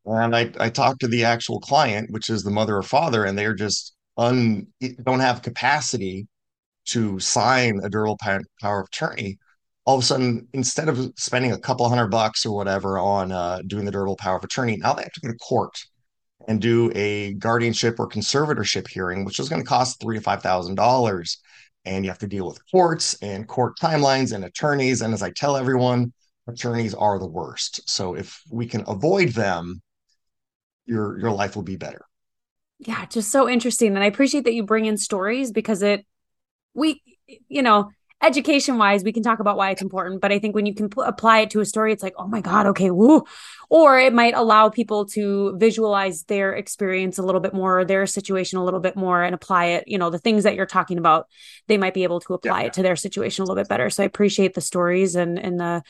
And 0.06 0.36
I 0.36 0.52
I 0.60 0.70
talked 0.70 1.00
to 1.00 1.08
the 1.08 1.24
actual 1.24 1.60
client, 1.60 2.10
which 2.10 2.30
is 2.30 2.42
the 2.42 2.50
mother 2.50 2.76
or 2.76 2.82
father, 2.82 3.24
and 3.24 3.38
they're 3.38 3.54
just 3.54 3.94
un 4.18 4.66
don't 5.04 5.20
have 5.20 5.42
capacity 5.42 6.28
to 6.86 7.18
sign 7.20 7.80
a 7.84 7.88
durable 7.90 8.18
power 8.60 8.80
of 8.80 8.86
attorney. 8.88 9.38
all 9.86 9.96
of 9.98 10.02
a 10.04 10.06
sudden, 10.06 10.48
instead 10.54 10.88
of 10.88 11.12
spending 11.18 11.52
a 11.52 11.58
couple 11.60 11.88
hundred 11.88 12.08
bucks 12.08 12.46
or 12.46 12.54
whatever 12.56 12.98
on 12.98 13.32
uh, 13.32 13.60
doing 13.66 13.84
the 13.84 13.90
durable 13.92 14.16
power 14.16 14.36
of 14.38 14.44
attorney, 14.44 14.76
now 14.78 14.92
they 14.94 15.02
have 15.02 15.12
to 15.12 15.20
go 15.20 15.28
to 15.28 15.38
court 15.38 15.72
and 16.48 16.60
do 16.60 16.90
a 16.94 17.34
guardianship 17.34 17.98
or 18.00 18.08
conservatorship 18.08 18.88
hearing, 18.88 19.24
which 19.24 19.38
is 19.38 19.48
going 19.48 19.62
to 19.62 19.68
cost 19.68 20.00
three 20.00 20.16
to 20.16 20.22
five 20.22 20.42
thousand 20.42 20.74
dollars. 20.76 21.38
And 21.84 22.04
you 22.04 22.10
have 22.10 22.18
to 22.20 22.28
deal 22.28 22.46
with 22.46 22.60
courts 22.70 23.14
and 23.22 23.48
court 23.48 23.74
timelines 23.80 24.32
and 24.32 24.44
attorneys. 24.44 25.02
And 25.02 25.12
as 25.12 25.22
I 25.22 25.30
tell 25.30 25.56
everyone, 25.56 26.12
attorneys 26.46 26.94
are 26.94 27.18
the 27.18 27.26
worst. 27.26 27.88
So 27.88 28.14
if 28.14 28.40
we 28.50 28.66
can 28.66 28.84
avoid 28.86 29.30
them, 29.30 29.82
your 30.86 31.18
your 31.18 31.30
life 31.30 31.56
will 31.56 31.62
be 31.62 31.76
better. 31.76 32.04
Yeah, 32.78 33.06
just 33.06 33.30
so 33.30 33.48
interesting. 33.48 33.94
And 33.94 34.02
I 34.02 34.06
appreciate 34.06 34.44
that 34.44 34.54
you 34.54 34.64
bring 34.64 34.86
in 34.86 34.96
stories 34.96 35.52
because 35.52 35.82
it 35.82 36.04
we 36.74 37.02
you 37.48 37.62
know 37.62 37.90
education 38.22 38.78
wise, 38.78 39.02
we 39.02 39.12
can 39.12 39.22
talk 39.22 39.40
about 39.40 39.56
why 39.56 39.70
it's 39.70 39.82
important. 39.82 40.20
But 40.20 40.32
I 40.32 40.38
think 40.38 40.54
when 40.54 40.66
you 40.66 40.74
can 40.74 40.88
apply 41.04 41.40
it 41.40 41.50
to 41.50 41.60
a 41.60 41.64
story, 41.64 41.92
it's 41.92 42.02
like, 42.02 42.14
oh 42.16 42.26
my 42.26 42.40
God, 42.40 42.66
okay, 42.66 42.90
woo. 42.90 43.24
Or 43.68 43.98
it 43.98 44.12
might 44.12 44.34
allow 44.34 44.68
people 44.68 45.06
to 45.06 45.56
visualize 45.58 46.24
their 46.24 46.52
experience 46.52 47.18
a 47.18 47.22
little 47.22 47.40
bit 47.40 47.54
more, 47.54 47.84
their 47.84 48.06
situation 48.06 48.58
a 48.58 48.64
little 48.64 48.80
bit 48.80 48.96
more, 48.96 49.22
and 49.22 49.34
apply 49.34 49.66
it. 49.66 49.84
You 49.88 49.98
know, 49.98 50.10
the 50.10 50.18
things 50.18 50.44
that 50.44 50.54
you're 50.54 50.66
talking 50.66 50.98
about, 50.98 51.26
they 51.68 51.78
might 51.78 51.94
be 51.94 52.04
able 52.04 52.20
to 52.20 52.34
apply 52.34 52.60
yeah. 52.60 52.66
it 52.66 52.72
to 52.74 52.82
their 52.82 52.96
situation 52.96 53.42
a 53.42 53.46
little 53.46 53.60
bit 53.60 53.68
better. 53.68 53.90
So 53.90 54.02
I 54.02 54.06
appreciate 54.06 54.54
the 54.54 54.60
stories 54.60 55.16
and 55.16 55.38
and 55.38 55.58
the 55.58 55.82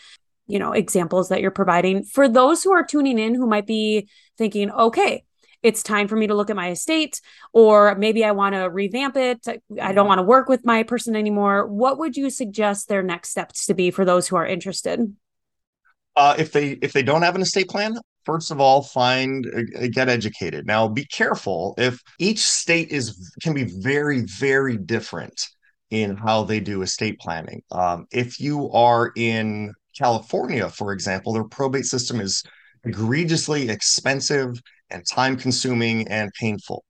you 0.46 0.58
know 0.58 0.72
examples 0.72 1.28
that 1.28 1.40
you're 1.40 1.50
providing 1.50 2.02
for 2.02 2.28
those 2.28 2.62
who 2.62 2.72
are 2.72 2.84
tuning 2.84 3.18
in 3.18 3.34
who 3.34 3.46
might 3.46 3.66
be 3.66 4.08
thinking 4.36 4.70
okay 4.70 5.24
it's 5.62 5.82
time 5.82 6.08
for 6.08 6.16
me 6.16 6.26
to 6.26 6.34
look 6.34 6.50
at 6.50 6.56
my 6.56 6.70
estate 6.70 7.20
or 7.52 7.94
maybe 7.94 8.24
i 8.24 8.32
want 8.32 8.54
to 8.54 8.68
revamp 8.70 9.16
it. 9.16 9.46
I 9.80 9.92
don't 9.92 10.06
want 10.06 10.18
to 10.18 10.22
work 10.22 10.48
with 10.48 10.64
my 10.64 10.82
person 10.82 11.16
anymore. 11.16 11.66
What 11.66 11.98
would 11.98 12.16
you 12.16 12.30
suggest 12.30 12.88
their 12.88 13.02
next 13.02 13.30
steps 13.30 13.66
to 13.66 13.74
be 13.74 13.90
for 13.90 14.04
those 14.04 14.28
who 14.28 14.36
are 14.36 14.46
interested? 14.46 15.14
Uh, 16.16 16.34
if 16.38 16.52
they 16.52 16.70
if 16.82 16.92
they 16.92 17.02
don't 17.02 17.22
have 17.22 17.34
an 17.34 17.42
estate 17.42 17.68
plan 17.68 17.96
first 18.24 18.50
of 18.50 18.60
all 18.60 18.82
find 18.82 19.46
uh, 19.46 19.86
get 19.90 20.08
educated. 20.08 20.66
Now 20.66 20.88
be 20.88 21.04
careful 21.06 21.74
if 21.78 22.00
each 22.18 22.40
state 22.40 22.90
is 22.90 23.32
can 23.42 23.54
be 23.54 23.64
very 23.64 24.22
very 24.22 24.76
different 24.76 25.48
in 25.90 26.16
how 26.16 26.44
they 26.44 26.60
do 26.60 26.82
estate 26.82 27.18
planning. 27.18 27.62
Um, 27.70 28.06
if 28.10 28.40
you 28.40 28.70
are 28.72 29.12
in 29.16 29.72
california 29.94 30.70
for 30.70 30.94
example 30.94 31.34
their 31.34 31.44
probate 31.44 31.84
system 31.84 32.18
is 32.18 32.42
egregiously 32.84 33.68
expensive 33.68 34.58
and 34.92 35.06
time 35.06 35.36
consuming 35.36 36.06
and 36.08 36.30
painful. 36.38 36.84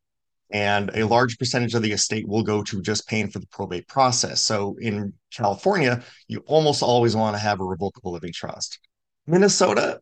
And 0.53 0.91
a 0.95 1.07
large 1.07 1.39
percentage 1.39 1.75
of 1.75 1.83
the 1.83 1.93
estate 1.93 2.29
will 2.29 2.43
go 2.43 2.63
to 2.65 2.83
just 2.83 3.09
paying 3.09 3.31
for 3.31 3.39
the 3.39 3.47
probate 3.47 3.89
process. 3.89 4.43
So 4.43 4.77
in 4.81 5.15
California, 5.35 6.03
you 6.29 6.43
almost 6.47 6.83
always 6.83 7.17
want 7.17 7.35
to 7.35 7.41
have 7.41 7.61
a 7.61 7.65
revocable 7.65 8.13
living 8.13 8.33
trust. 8.35 8.79
Minnesota, 9.27 10.01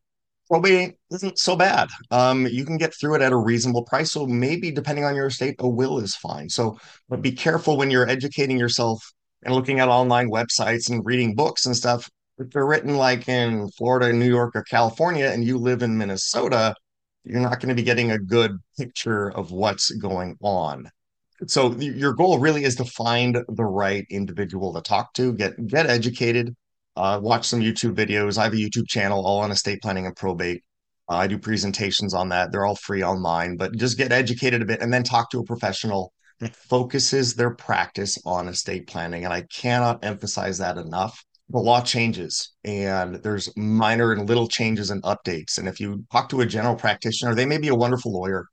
probate 0.49 0.97
isn't 1.13 1.39
so 1.39 1.55
bad. 1.55 1.89
Um, 2.11 2.49
you 2.49 2.65
can 2.65 2.79
get 2.79 2.93
through 2.95 3.15
it 3.15 3.23
at 3.23 3.33
a 3.33 3.37
reasonable 3.37 3.85
price. 3.85 4.11
So 4.11 4.27
maybe 4.27 4.73
depending 4.73 5.05
on 5.05 5.15
your 5.15 5.29
estate, 5.29 5.55
a 5.61 5.69
will 5.69 6.01
is 6.01 6.17
fine. 6.17 6.49
So, 6.49 6.79
but 7.09 7.23
be 7.23 7.33
careful 7.33 7.77
when 7.77 7.91
you're 7.91 8.09
educating 8.09 8.59
yourself 8.59 9.01
and 9.45 9.55
looking 9.55 9.79
at 9.79 9.89
online 9.89 10.31
websites 10.31 10.91
and 10.91 11.07
reading 11.07 11.37
books 11.37 11.67
and 11.67 11.77
stuff. 11.77 12.11
If 12.39 12.51
they're 12.51 12.67
written 12.67 12.97
like 12.97 13.29
in 13.29 13.69
Florida, 13.77 14.13
New 14.13 14.29
York, 14.29 14.53
or 14.57 14.63
California, 14.65 15.27
and 15.27 15.45
you 15.45 15.59
live 15.59 15.83
in 15.83 15.97
Minnesota, 15.97 16.75
you're 17.25 17.41
not 17.41 17.61
going 17.61 17.69
to 17.69 17.75
be 17.75 17.83
getting 17.83 18.13
a 18.13 18.19
good 18.19 18.57
picture 18.79 19.31
of 19.31 19.51
what's 19.51 19.91
going 19.91 20.37
on. 20.41 20.91
So 21.47 21.73
your 21.77 22.13
goal 22.13 22.39
really 22.39 22.65
is 22.65 22.77
to 22.77 22.85
find 22.85 23.39
the 23.49 23.65
right 23.65 24.07
individual 24.11 24.75
to 24.75 24.83
talk 24.83 25.15
to, 25.15 25.33
get 25.33 25.67
get 25.67 25.87
educated, 25.87 26.55
uh, 26.97 27.19
watch 27.23 27.47
some 27.47 27.61
YouTube 27.61 27.95
videos. 27.95 28.37
I 28.37 28.45
have 28.45 28.53
a 28.53 28.57
YouTube 28.57 28.89
channel 28.89 29.25
all 29.25 29.41
on 29.41 29.51
estate 29.51 29.81
planning 29.81 30.07
and 30.07 30.15
probate. 30.15 30.63
Uh, 31.09 31.17
I 31.17 31.27
do 31.27 31.39
presentations 31.39 32.13
on 32.13 32.29
that. 32.29 32.53
They're 32.53 32.67
all 32.67 32.77
free 32.77 33.03
online, 33.03 33.57
but 33.57 33.75
just 33.77 33.97
get 33.97 34.13
educated 34.13 34.61
a 34.61 34.67
bit 34.67 34.83
and 34.83 34.93
then 34.93 35.03
talk 35.03 35.31
to 35.31 35.41
a 35.41 35.45
professional 35.45 36.13
that 36.41 36.55
focuses 36.55 37.35
their 37.35 37.51
practice 37.51 38.19
on 38.25 38.49
estate 38.49 38.87
planning. 38.87 39.25
And 39.25 39.33
I 39.33 39.43
cannot 39.43 40.05
emphasize 40.05 40.59
that 40.59 40.77
enough 40.77 41.25
the 41.51 41.59
law 41.59 41.81
changes 41.81 42.53
and 42.65 43.17
there's 43.17 43.55
minor 43.57 44.13
and 44.13 44.29
little 44.29 44.47
changes 44.47 44.91
and 44.91 45.03
updates. 45.03 45.59
And 45.59 45.67
if 45.67 45.81
you 45.81 46.05
talk 46.13 46.29
to 46.31 46.41
a 46.43 46.47
general 46.47 46.77
practitioner, 46.77 47.35
they 47.35 47.47
may 47.47 47.59
be 47.59 47.69
a 47.69 47.75
wonderful 47.75 48.13
lawyer 48.13 48.47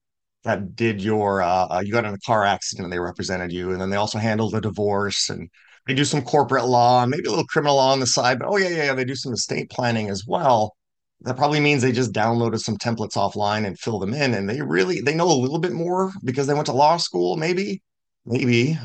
that 0.43 0.75
did 0.75 1.01
your, 1.01 1.41
uh, 1.41 1.67
uh, 1.67 1.81
you 1.85 1.91
got 1.91 2.05
in 2.05 2.13
a 2.13 2.19
car 2.19 2.43
accident 2.43 2.85
and 2.85 2.93
they 2.93 2.99
represented 2.99 3.51
you. 3.51 3.71
And 3.71 3.79
then 3.79 3.89
they 3.89 3.97
also 3.97 4.17
handle 4.17 4.49
the 4.49 4.61
divorce 4.61 5.29
and 5.29 5.49
they 5.85 5.93
do 5.93 6.05
some 6.05 6.23
corporate 6.23 6.65
law 6.65 7.03
and 7.03 7.11
maybe 7.11 7.25
a 7.27 7.29
little 7.29 7.45
criminal 7.45 7.75
law 7.75 7.91
on 7.91 7.99
the 7.99 8.07
side. 8.07 8.39
But 8.39 8.47
oh, 8.49 8.57
yeah, 8.57 8.69
yeah, 8.69 8.83
yeah, 8.85 8.93
they 8.93 9.05
do 9.05 9.15
some 9.15 9.33
estate 9.33 9.69
planning 9.69 10.09
as 10.09 10.23
well. 10.27 10.75
That 11.21 11.37
probably 11.37 11.59
means 11.59 11.81
they 11.81 11.91
just 11.91 12.13
downloaded 12.13 12.59
some 12.59 12.77
templates 12.77 13.13
offline 13.13 13.65
and 13.65 13.77
fill 13.79 13.99
them 13.99 14.13
in. 14.13 14.33
And 14.33 14.49
they 14.49 14.61
really, 14.61 15.01
they 15.01 15.15
know 15.15 15.31
a 15.31 15.33
little 15.33 15.59
bit 15.59 15.73
more 15.73 16.11
because 16.23 16.47
they 16.47 16.53
went 16.53 16.67
to 16.67 16.73
law 16.73 16.97
school, 16.97 17.37
maybe, 17.37 17.81
maybe 18.25 18.77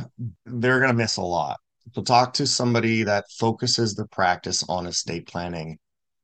they're 0.45 0.81
going 0.81 0.93
to 0.93 0.97
miss 0.97 1.17
a 1.17 1.23
lot. 1.23 1.59
So 1.95 2.03
talk 2.03 2.35
to 2.35 2.47
somebody 2.47 3.03
that 3.05 3.25
focuses 3.39 3.95
the 3.95 4.07
practice 4.07 4.65
on 4.69 4.87
estate 4.87 5.27
planning. 5.27 5.79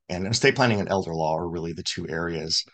And 0.09 0.27
estate 0.27 0.57
planning 0.57 0.81
and 0.81 0.89
elder 0.89 1.15
law 1.15 1.37
are 1.37 1.49
really 1.49 1.73
the 1.73 1.83
two 1.83 2.09
areas. 2.09 2.65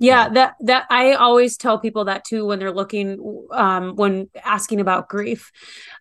Yeah 0.00 0.28
that 0.28 0.54
that 0.60 0.86
i 0.90 1.14
always 1.14 1.56
tell 1.56 1.80
people 1.80 2.04
that 2.04 2.24
too 2.24 2.46
when 2.46 2.60
they're 2.60 2.70
looking 2.70 3.18
um 3.50 3.96
when 3.96 4.28
asking 4.44 4.80
about 4.80 5.08
grief. 5.08 5.50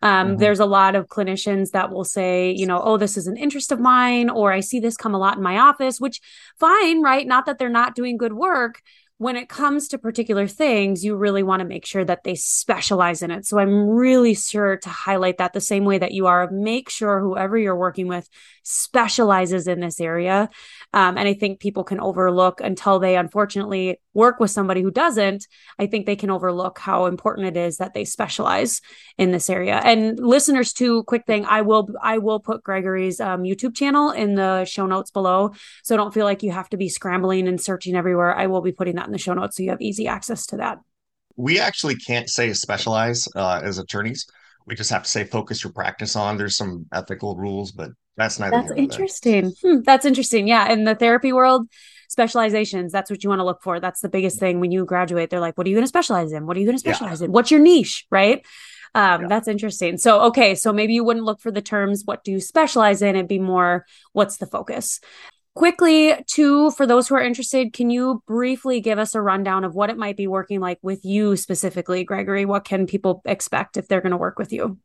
Um 0.04 0.28
mm-hmm. 0.28 0.38
there's 0.38 0.60
a 0.60 0.68
lot 0.68 0.96
of 0.96 1.08
clinicians 1.08 1.72
that 1.72 1.90
will 1.90 2.04
say 2.04 2.52
you 2.52 2.68
know 2.68 2.80
oh 2.80 2.98
this 2.98 3.18
is 3.18 3.26
an 3.26 3.38
interest 3.38 3.72
of 3.72 3.80
mine 3.80 4.30
or 4.30 4.52
i 4.52 4.60
see 4.60 4.80
this 4.80 4.98
come 4.98 5.16
a 5.16 5.18
lot 5.18 5.38
in 5.38 5.44
my 5.44 5.58
office 5.58 6.00
which 6.00 6.22
fine 6.60 7.02
right? 7.02 7.26
Not 7.26 7.48
that 7.48 7.58
they're 7.58 7.70
not 7.70 7.96
doing 7.96 8.18
good 8.18 8.34
work 8.34 8.84
when 9.20 9.36
it 9.36 9.50
comes 9.50 9.88
to 9.88 9.98
particular 9.98 10.48
things, 10.48 11.04
you 11.04 11.16
really 11.16 11.42
want 11.42 11.62
to 11.62 11.68
make 11.68 11.88
sure 11.88 12.06
that 12.06 12.24
they 12.24 12.36
specialize 12.36 13.24
in 13.24 13.32
it. 13.32 13.46
So 13.48 13.58
I'm 13.58 13.88
really 13.90 14.36
sure 14.36 14.78
to 14.78 14.90
highlight 14.90 15.40
that 15.40 15.54
the 15.54 15.62
same 15.62 15.86
way 15.86 15.98
that 15.98 16.12
you 16.12 16.28
are. 16.28 16.52
Make 16.52 16.90
sure 16.90 17.20
whoever 17.20 17.58
you're 17.58 17.76
working 17.76 18.08
with 18.08 18.30
specializes 18.62 19.68
in 19.68 19.80
this 19.80 20.00
area. 20.00 20.50
Um, 20.94 21.18
and 21.18 21.28
I 21.28 21.34
think 21.34 21.60
people 21.60 21.84
can 21.84 22.00
overlook 22.00 22.62
until 22.62 23.00
they 23.00 23.18
unfortunately 23.18 23.98
work 24.14 24.40
with 24.40 24.52
somebody 24.52 24.82
who 24.82 24.92
doesn't. 24.92 25.48
I 25.80 25.88
think 25.88 26.06
they 26.06 26.16
can 26.16 26.30
overlook 26.30 26.80
how 26.80 27.06
important 27.06 27.48
it 27.48 27.58
is 27.58 27.78
that 27.78 27.94
they 27.94 28.04
specialize 28.04 28.82
in 29.18 29.32
this 29.32 29.50
area. 29.50 29.80
And 29.84 30.20
listeners, 30.20 30.74
too, 30.74 31.04
quick 31.04 31.26
thing: 31.26 31.46
I 31.46 31.62
will 31.62 31.88
I 32.02 32.18
will 32.18 32.40
put 32.40 32.64
Gregory's 32.64 33.22
um, 33.22 33.44
YouTube 33.44 33.76
channel 33.76 34.12
in 34.12 34.36
the 34.36 34.66
show 34.66 34.86
notes 34.86 35.12
below, 35.12 35.52
so 35.84 35.96
don't 35.96 36.14
feel 36.14 36.26
like 36.26 36.44
you 36.44 36.52
have 36.52 36.70
to 36.70 36.78
be 36.78 36.90
scrambling 36.90 37.48
and 37.48 37.62
searching 37.62 37.96
everywhere. 37.96 38.36
I 38.36 38.48
will 38.48 38.62
be 38.62 38.72
putting 38.72 38.96
that 38.96 39.07
in 39.08 39.12
the 39.12 39.18
show 39.18 39.34
notes 39.34 39.58
so 39.58 39.64
you 39.64 39.70
have 39.70 39.82
easy 39.82 40.08
access 40.08 40.46
to 40.48 40.58
that. 40.58 40.80
We 41.36 41.60
actually 41.60 41.96
can't 41.96 42.30
say 42.30 42.52
specialize 42.54 43.28
uh, 43.36 43.62
as 43.64 43.78
attorneys. 43.78 44.26
We 44.66 44.76
just 44.76 44.90
have 44.90 45.04
to 45.04 45.10
say 45.10 45.24
focus 45.24 45.64
your 45.64 45.72
practice 45.72 46.16
on. 46.16 46.38
There's 46.38 46.58
some 46.58 46.86
ethical 46.92 47.36
rules, 47.36 47.72
but 47.72 47.92
that's 48.18 48.40
not. 48.40 48.52
That's 48.52 48.72
interesting. 48.72 49.54
Hmm, 49.64 49.82
that's 49.86 50.06
interesting. 50.06 50.48
Yeah, 50.48 50.72
in 50.72 50.84
the 50.84 50.96
therapy 50.96 51.32
world, 51.32 51.68
specializations. 52.10 52.92
That's 52.92 53.10
what 53.10 53.24
you 53.24 53.30
want 53.30 53.40
to 53.40 53.46
look 53.46 53.62
for. 53.62 53.80
That's 53.80 54.02
the 54.02 54.10
biggest 54.10 54.40
thing 54.40 54.60
when 54.60 54.72
you 54.72 54.84
graduate. 54.84 55.30
They're 55.30 55.40
like, 55.40 55.58
"What 55.58 55.68
are 55.68 55.70
you 55.70 55.76
going 55.76 55.84
to 55.84 55.90
specialize 55.90 56.34
in? 56.34 56.48
What 56.48 56.58
are 56.58 56.60
you 56.60 56.66
going 56.66 56.76
to 56.76 56.80
specialize 56.80 57.22
yeah. 57.22 57.26
in? 57.26 57.32
What's 57.32 57.52
your 57.52 57.62
niche?" 57.62 58.06
Right. 58.10 58.44
Um, 58.96 59.22
yeah. 59.22 59.28
That's 59.28 59.48
interesting. 59.48 59.98
So, 59.98 60.22
okay, 60.24 60.56
so 60.56 60.74
maybe 60.74 60.96
you 60.96 61.04
wouldn't 61.04 61.26
look 61.26 61.40
for 61.40 61.52
the 61.52 61.62
terms, 61.62 62.04
what 62.06 62.24
do 62.24 62.32
you 62.32 62.40
specialize 62.40 63.04
in? 63.04 63.16
It'd 63.16 63.28
be 63.28 63.38
more, 63.38 63.86
what's 64.14 64.38
the 64.38 64.48
focus? 64.48 65.00
Quickly 65.58 66.14
too 66.28 66.70
for 66.70 66.86
those 66.86 67.08
who 67.08 67.16
are 67.16 67.22
interested 67.22 67.74
can 67.74 67.90
you 67.90 68.22
briefly 68.28 68.80
give 68.80 69.00
us 69.00 69.16
a 69.16 69.22
rundown 69.22 69.64
of 69.64 69.74
what 69.74 69.90
it 69.90 69.98
might 69.98 70.16
be 70.16 70.28
working 70.28 70.60
like 70.60 70.78
with 70.84 71.04
you 71.04 71.36
specifically 71.36 72.04
gregory? 72.04 72.46
What 72.46 72.64
can 72.64 72.86
people 72.86 73.24
expect 73.26 73.76
if 73.76 73.88
they're 73.88 74.02
going 74.02 74.12
to 74.12 74.18
work 74.18 74.38
with 74.38 74.54
you? 74.54 74.78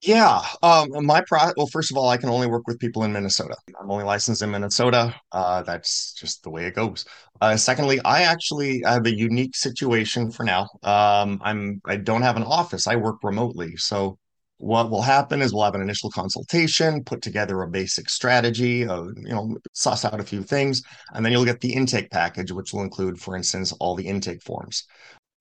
Yeah 0.00 0.40
um 0.62 0.88
my 1.04 1.22
pro 1.26 1.52
well 1.58 1.66
first 1.66 1.90
of 1.90 1.96
all 1.98 2.08
i 2.08 2.16
can 2.16 2.28
only 2.30 2.46
work 2.46 2.66
with 2.66 2.78
people 2.78 3.04
in 3.04 3.12
minnesota. 3.12 3.54
I'm 3.78 3.90
only 3.90 4.04
licensed 4.04 4.40
in 4.40 4.50
minnesota. 4.50 5.14
Uh 5.30 5.62
that's 5.62 6.14
just 6.14 6.42
the 6.42 6.50
way 6.50 6.64
it 6.64 6.74
goes. 6.74 7.04
Uh 7.42 7.56
secondly 7.58 8.00
i 8.02 8.22
actually 8.22 8.82
have 8.86 9.04
a 9.04 9.14
unique 9.14 9.56
situation 9.56 10.30
for 10.30 10.44
now. 10.44 10.68
Um 10.82 11.40
i'm 11.44 11.82
i 11.84 11.96
don't 11.96 12.22
have 12.22 12.36
an 12.38 12.44
office. 12.44 12.86
I 12.86 12.96
work 12.96 13.16
remotely. 13.22 13.76
So 13.76 14.18
what 14.58 14.90
will 14.90 15.02
happen 15.02 15.42
is 15.42 15.52
we'll 15.52 15.64
have 15.64 15.74
an 15.74 15.82
initial 15.82 16.10
consultation, 16.10 17.02
put 17.04 17.22
together 17.22 17.62
a 17.62 17.68
basic 17.68 18.08
strategy, 18.08 18.86
of, 18.86 19.08
you 19.16 19.34
know, 19.34 19.56
suss 19.72 20.04
out 20.04 20.20
a 20.20 20.24
few 20.24 20.42
things, 20.42 20.82
and 21.12 21.24
then 21.24 21.32
you'll 21.32 21.44
get 21.44 21.60
the 21.60 21.72
intake 21.72 22.10
package, 22.10 22.52
which 22.52 22.72
will 22.72 22.82
include, 22.82 23.20
for 23.20 23.36
instance, 23.36 23.72
all 23.80 23.94
the 23.94 24.06
intake 24.06 24.42
forms. 24.42 24.84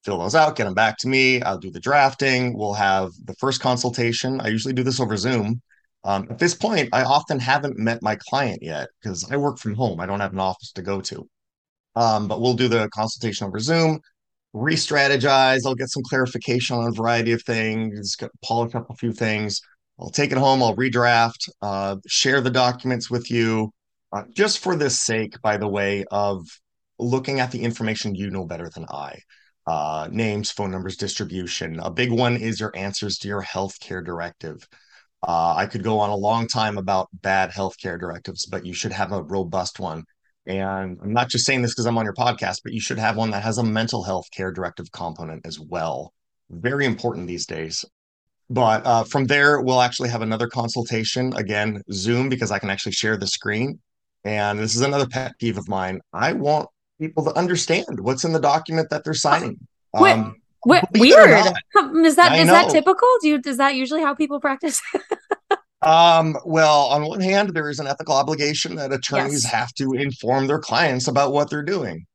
Fill 0.03 0.19
those 0.19 0.35
out, 0.35 0.55
get 0.55 0.65
them 0.65 0.73
back 0.73 0.97
to 0.97 1.07
me. 1.07 1.41
I'll 1.41 1.57
do 1.57 1.71
the 1.71 1.79
drafting. 1.79 2.57
We'll 2.57 2.73
have 2.73 3.11
the 3.23 3.35
first 3.35 3.61
consultation. 3.61 4.41
I 4.41 4.47
usually 4.47 4.73
do 4.73 4.83
this 4.83 4.99
over 4.99 5.15
Zoom. 5.15 5.61
Um, 6.03 6.27
at 6.29 6.39
this 6.39 6.55
point, 6.55 6.89
I 6.91 7.03
often 7.03 7.39
haven't 7.39 7.77
met 7.77 8.01
my 8.01 8.17
client 8.17 8.59
yet 8.61 8.89
because 9.01 9.31
I 9.31 9.37
work 9.37 9.57
from 9.57 9.75
home. 9.75 10.01
I 10.01 10.05
don't 10.05 10.19
have 10.19 10.33
an 10.33 10.39
office 10.39 10.73
to 10.73 10.81
go 10.81 10.99
to. 10.99 11.25
Um, 11.95 12.27
but 12.27 12.41
we'll 12.41 12.55
do 12.55 12.67
the 12.67 12.89
consultation 12.89 13.47
over 13.47 13.59
Zoom 13.59 14.01
re-strategize. 14.53 15.65
I'll 15.65 15.75
get 15.75 15.89
some 15.89 16.03
clarification 16.03 16.77
on 16.77 16.87
a 16.87 16.91
variety 16.91 17.31
of 17.31 17.41
things, 17.43 18.15
polish 18.43 18.75
up 18.75 18.89
a 18.89 18.95
few 18.95 19.11
things. 19.11 19.59
I'll 19.99 20.09
take 20.09 20.31
it 20.31 20.37
home, 20.37 20.63
I'll 20.63 20.75
redraft, 20.75 21.49
uh, 21.61 21.97
share 22.07 22.41
the 22.41 22.49
documents 22.49 23.09
with 23.09 23.29
you, 23.29 23.71
uh, 24.11 24.23
just 24.35 24.59
for 24.59 24.75
this 24.75 25.01
sake, 25.01 25.39
by 25.41 25.57
the 25.57 25.67
way, 25.67 26.05
of 26.11 26.45
looking 26.99 27.39
at 27.39 27.51
the 27.51 27.61
information 27.61 28.15
you 28.15 28.29
know 28.29 28.45
better 28.45 28.69
than 28.73 28.85
I. 28.89 29.19
Uh, 29.65 30.09
names, 30.11 30.51
phone 30.51 30.71
numbers, 30.71 30.97
distribution. 30.97 31.79
A 31.79 31.89
big 31.89 32.11
one 32.11 32.35
is 32.35 32.59
your 32.59 32.75
answers 32.75 33.17
to 33.19 33.27
your 33.27 33.41
healthcare 33.41 34.03
directive. 34.03 34.67
Uh, 35.25 35.53
I 35.55 35.67
could 35.67 35.83
go 35.83 35.99
on 35.99 36.09
a 36.09 36.15
long 36.15 36.47
time 36.47 36.77
about 36.77 37.07
bad 37.13 37.51
healthcare 37.51 37.97
directives, 37.97 38.45
but 38.45 38.65
you 38.65 38.73
should 38.73 38.91
have 38.91 39.13
a 39.13 39.23
robust 39.23 39.79
one. 39.79 40.03
And 40.45 40.99
I'm 41.01 41.13
not 41.13 41.29
just 41.29 41.45
saying 41.45 41.61
this 41.61 41.73
because 41.73 41.85
I'm 41.85 41.97
on 41.97 42.05
your 42.05 42.13
podcast, 42.13 42.61
but 42.63 42.73
you 42.73 42.81
should 42.81 42.99
have 42.99 43.15
one 43.15 43.31
that 43.31 43.43
has 43.43 43.57
a 43.57 43.63
mental 43.63 44.03
health 44.03 44.25
care 44.31 44.51
directive 44.51 44.91
component 44.91 45.45
as 45.45 45.59
well. 45.59 46.13
Very 46.49 46.85
important 46.85 47.27
these 47.27 47.45
days. 47.45 47.85
But 48.49 48.85
uh, 48.85 49.03
from 49.05 49.25
there, 49.25 49.61
we'll 49.61 49.81
actually 49.81 50.09
have 50.09 50.21
another 50.21 50.47
consultation 50.47 51.33
again, 51.35 51.81
Zoom, 51.91 52.29
because 52.29 52.51
I 52.51 52.59
can 52.59 52.69
actually 52.69 52.91
share 52.91 53.17
the 53.17 53.27
screen. 53.27 53.79
And 54.25 54.59
this 54.59 54.75
is 54.75 54.81
another 54.81 55.07
pet 55.07 55.33
peeve 55.39 55.57
of 55.57 55.67
mine. 55.67 56.01
I 56.11 56.33
want 56.33 56.69
people 56.99 57.23
to 57.25 57.37
understand 57.37 57.99
what's 57.99 58.23
in 58.23 58.33
the 58.33 58.39
document 58.39 58.89
that 58.89 59.03
they're 59.03 59.13
signing. 59.13 59.57
Um, 59.93 60.35
weird. 60.93 61.29
Is 62.05 62.15
that 62.15 62.39
is 62.39 62.47
that 62.47 62.69
typical? 62.69 63.07
Do 63.21 63.27
you 63.27 63.41
is 63.45 63.57
that 63.57 63.75
usually 63.75 64.01
how 64.01 64.13
people 64.13 64.39
practice? 64.39 64.81
um, 65.83 66.37
well, 66.45 66.87
on 66.87 67.05
one 67.05 67.19
hand, 67.19 67.49
there 67.49 67.69
is 67.69 67.79
an 67.79 67.87
ethical 67.87 68.15
obligation 68.15 68.75
that 68.75 68.93
attorneys 68.93 69.43
yes. 69.43 69.51
have 69.51 69.73
to 69.75 69.93
inform 69.93 70.47
their 70.47 70.59
clients 70.59 71.07
about 71.07 71.33
what 71.33 71.49
they're 71.49 71.63
doing. 71.63 72.05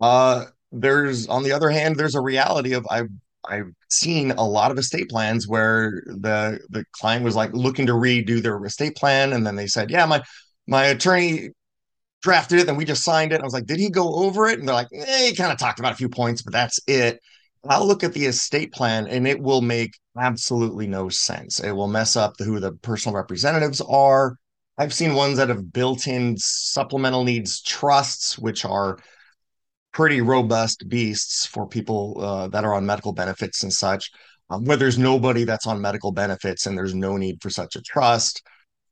Uh, 0.00 0.46
there's 0.72 1.26
on 1.28 1.42
the 1.42 1.52
other 1.52 1.70
hand, 1.70 1.96
there's 1.96 2.14
a 2.14 2.20
reality 2.20 2.74
of 2.74 2.86
I've 2.90 3.08
I've 3.48 3.72
seen 3.88 4.32
a 4.32 4.44
lot 4.44 4.70
of 4.70 4.78
estate 4.78 5.08
plans 5.08 5.48
where 5.48 6.02
the 6.06 6.60
the 6.70 6.84
client 6.92 7.24
was 7.24 7.36
like 7.36 7.52
looking 7.52 7.86
to 7.86 7.92
redo 7.92 8.42
their 8.42 8.62
estate 8.64 8.96
plan, 8.96 9.32
and 9.32 9.46
then 9.46 9.56
they 9.56 9.66
said, 9.66 9.90
"Yeah, 9.90 10.04
my 10.06 10.22
my 10.66 10.86
attorney 10.86 11.50
drafted 12.22 12.60
it, 12.60 12.66
then 12.66 12.76
we 12.76 12.84
just 12.84 13.04
signed 13.04 13.32
it." 13.32 13.40
I 13.40 13.44
was 13.44 13.54
like, 13.54 13.66
"Did 13.66 13.78
he 13.78 13.90
go 13.90 14.14
over 14.16 14.48
it?" 14.48 14.58
And 14.58 14.68
they're 14.68 14.74
like, 14.74 14.88
eh, 14.92 15.28
"He 15.28 15.34
kind 15.34 15.52
of 15.52 15.58
talked 15.58 15.78
about 15.78 15.92
a 15.92 15.96
few 15.96 16.08
points, 16.08 16.42
but 16.42 16.52
that's 16.52 16.78
it." 16.86 17.20
I'll 17.68 17.86
look 17.86 18.04
at 18.04 18.12
the 18.12 18.26
estate 18.26 18.72
plan, 18.72 19.06
and 19.06 19.26
it 19.26 19.40
will 19.40 19.62
make 19.62 19.98
absolutely 20.18 20.86
no 20.86 21.08
sense. 21.08 21.60
It 21.60 21.72
will 21.72 21.88
mess 21.88 22.16
up 22.16 22.36
the, 22.36 22.44
who 22.44 22.60
the 22.60 22.72
personal 22.72 23.16
representatives 23.16 23.80
are. 23.80 24.36
I've 24.76 24.92
seen 24.92 25.14
ones 25.14 25.38
that 25.38 25.48
have 25.48 25.72
built-in 25.72 26.36
supplemental 26.36 27.24
needs 27.24 27.62
trusts, 27.62 28.38
which 28.38 28.64
are 28.64 28.98
pretty 29.92 30.20
robust 30.20 30.88
beasts 30.88 31.46
for 31.46 31.66
people 31.66 32.20
uh, 32.20 32.48
that 32.48 32.64
are 32.64 32.74
on 32.74 32.84
medical 32.84 33.12
benefits 33.12 33.62
and 33.62 33.72
such. 33.72 34.10
Um, 34.50 34.64
where 34.64 34.76
there's 34.76 34.98
nobody 34.98 35.44
that's 35.44 35.66
on 35.66 35.80
medical 35.80 36.12
benefits 36.12 36.66
and 36.66 36.76
there's 36.76 36.94
no 36.94 37.16
need 37.16 37.40
for 37.40 37.48
such 37.48 37.76
a 37.76 37.80
trust. 37.80 38.42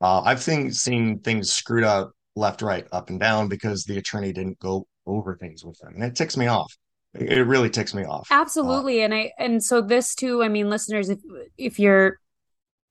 Uh, 0.01 0.23
I've 0.23 0.43
seen, 0.43 0.73
seen 0.73 1.19
things 1.19 1.53
screwed 1.53 1.85
up 1.85 2.13
left, 2.37 2.63
right, 2.63 2.87
up, 2.91 3.11
and 3.11 3.21
down 3.21 3.49
because 3.49 3.85
the 3.85 3.99
attorney 3.99 4.33
didn't 4.33 4.59
go 4.61 4.87
over 5.05 5.37
things 5.37 5.63
with 5.63 5.79
them. 5.81 5.93
And 5.95 6.05
it 6.05 6.15
ticks 6.15 6.39
me 6.39 6.47
off. 6.47 6.73
It 7.15 7.47
really 7.47 7.69
ticks 7.69 7.95
me 7.95 8.05
off. 8.05 8.29
Absolutely. 8.31 9.03
Uh, 9.03 9.05
and 9.05 9.15
I 9.15 9.33
and 9.39 9.63
so 9.63 9.83
this 9.83 10.15
too, 10.15 10.43
I 10.43 10.49
mean, 10.49 10.71
listeners, 10.71 11.11
if 11.11 11.19
if 11.59 11.79
you're 11.79 12.19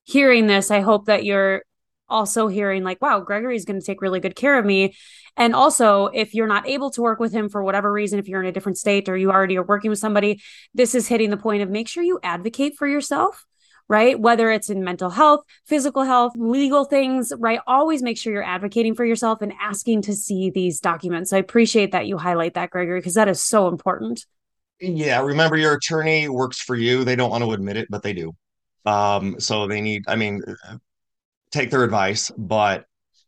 hearing 0.03 0.47
this, 0.47 0.69
I 0.69 0.81
hope 0.81 1.05
that 1.05 1.23
you're 1.25 1.63
also 2.07 2.47
hearing 2.47 2.83
like, 2.83 3.01
wow, 3.01 3.21
Gregory's 3.21 3.65
going 3.65 3.79
to 3.79 3.85
take 3.85 4.01
really 4.01 4.19
good 4.19 4.35
care 4.35 4.59
of 4.59 4.65
me. 4.65 4.95
And 5.37 5.55
also, 5.55 6.07
if 6.07 6.35
you're 6.35 6.47
not 6.47 6.67
able 6.67 6.91
to 6.91 7.01
work 7.01 7.19
with 7.19 7.31
him 7.31 7.49
for 7.49 7.63
whatever 7.63 7.91
reason, 7.91 8.19
if 8.19 8.27
you're 8.27 8.41
in 8.41 8.49
a 8.49 8.51
different 8.51 8.77
state 8.77 9.07
or 9.07 9.15
you 9.15 9.31
already 9.31 9.57
are 9.57 9.63
working 9.63 9.89
with 9.89 9.99
somebody, 9.99 10.41
this 10.73 10.93
is 10.93 11.07
hitting 11.07 11.29
the 11.29 11.37
point 11.37 11.63
of 11.63 11.69
make 11.69 11.87
sure 11.87 12.03
you 12.03 12.19
advocate 12.21 12.73
for 12.77 12.87
yourself 12.87 13.45
right? 13.91 14.17
Whether 14.17 14.49
it's 14.49 14.69
in 14.69 14.85
mental 14.85 15.09
health, 15.09 15.41
physical 15.65 16.03
health, 16.03 16.31
legal 16.37 16.85
things, 16.85 17.33
right? 17.37 17.59
Always 17.67 18.01
make 18.01 18.17
sure 18.17 18.31
you're 18.31 18.41
advocating 18.41 18.95
for 18.95 19.03
yourself 19.03 19.41
and 19.41 19.51
asking 19.59 20.03
to 20.03 20.15
see 20.15 20.49
these 20.49 20.79
documents. 20.79 21.31
So 21.31 21.35
I 21.35 21.41
appreciate 21.41 21.91
that 21.91 22.07
you 22.07 22.17
highlight 22.17 22.53
that, 22.53 22.69
Gregory, 22.69 22.99
because 22.99 23.15
that 23.15 23.27
is 23.27 23.43
so 23.43 23.67
important. 23.67 24.25
Yeah. 24.79 25.21
Remember, 25.21 25.57
your 25.57 25.73
attorney 25.73 26.29
works 26.29 26.61
for 26.61 26.77
you. 26.77 27.03
They 27.03 27.17
don't 27.17 27.31
want 27.31 27.43
to 27.43 27.51
admit 27.51 27.75
it, 27.75 27.89
but 27.89 28.01
they 28.01 28.13
do. 28.13 28.31
Um, 28.85 29.41
so 29.41 29.67
they 29.67 29.81
need, 29.81 30.05
I 30.07 30.15
mean, 30.15 30.41
take 31.51 31.69
their 31.69 31.83
advice, 31.83 32.31
but 32.37 32.85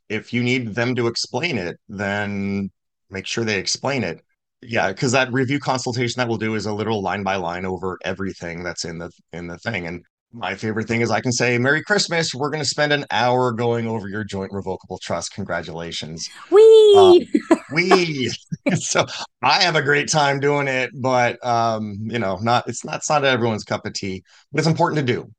if 0.08 0.32
you 0.32 0.44
need 0.44 0.76
them 0.76 0.96
to 0.96 1.08
explain 1.08 1.58
it, 1.58 1.78
then 1.90 2.72
make 3.10 3.28
sure 3.28 3.44
they 3.44 3.60
explain 3.60 4.06
it. 4.06 4.22
Yeah, 4.62 4.94
because 4.94 5.12
that 5.12 5.34
review 5.34 5.60
consultation 5.60 6.22
that 6.22 6.30
we'll 6.30 6.38
do 6.38 6.56
is 6.56 6.68
a 6.68 6.74
literal 6.74 7.02
line 7.02 7.24
by 7.24 7.36
line 7.36 7.66
over 7.66 8.00
everything 8.06 8.64
that's 8.64 8.86
in 8.86 8.98
the 8.98 9.12
in 9.34 9.48
the 9.48 9.58
thing. 9.58 9.88
And 9.88 10.06
my 10.34 10.56
favorite 10.56 10.88
thing 10.88 11.02
is 11.02 11.12
I 11.12 11.22
can 11.22 11.32
say, 11.32 11.58
Merry 11.58 11.84
Christmas. 11.84 12.34
We're 12.34 12.50
going 12.50 12.63
to 12.63 12.67
spend 12.69 12.91
an 12.91 13.06
hour 13.12 13.52
going 13.52 13.88
over 13.88 14.10
your 14.10 14.24
joint 14.24 14.52
revocable 14.52 14.98
trust. 14.98 15.34
Congratulations. 15.34 16.28
We, 16.50 16.93
uh, 16.98 17.58
we. 17.72 18.32
so 18.76 19.06
I 19.43 19.62
have 19.62 19.76
a 19.76 19.82
great 19.82 20.10
time 20.10 20.39
doing 20.39 20.67
it, 20.67 20.89
but 20.96 21.43
um, 21.46 22.00
you 22.02 22.19
know, 22.19 22.38
not 22.41 22.67
it's 22.67 22.84
not 22.84 22.98
it's 22.98 23.10
not 23.10 23.24
everyone's 23.24 23.63
cup 23.63 23.86
of 23.86 23.93
tea, 23.93 24.24
but 24.52 24.60
it's 24.60 24.67
important 24.67 25.06
to 25.06 25.13
do. 25.13 25.30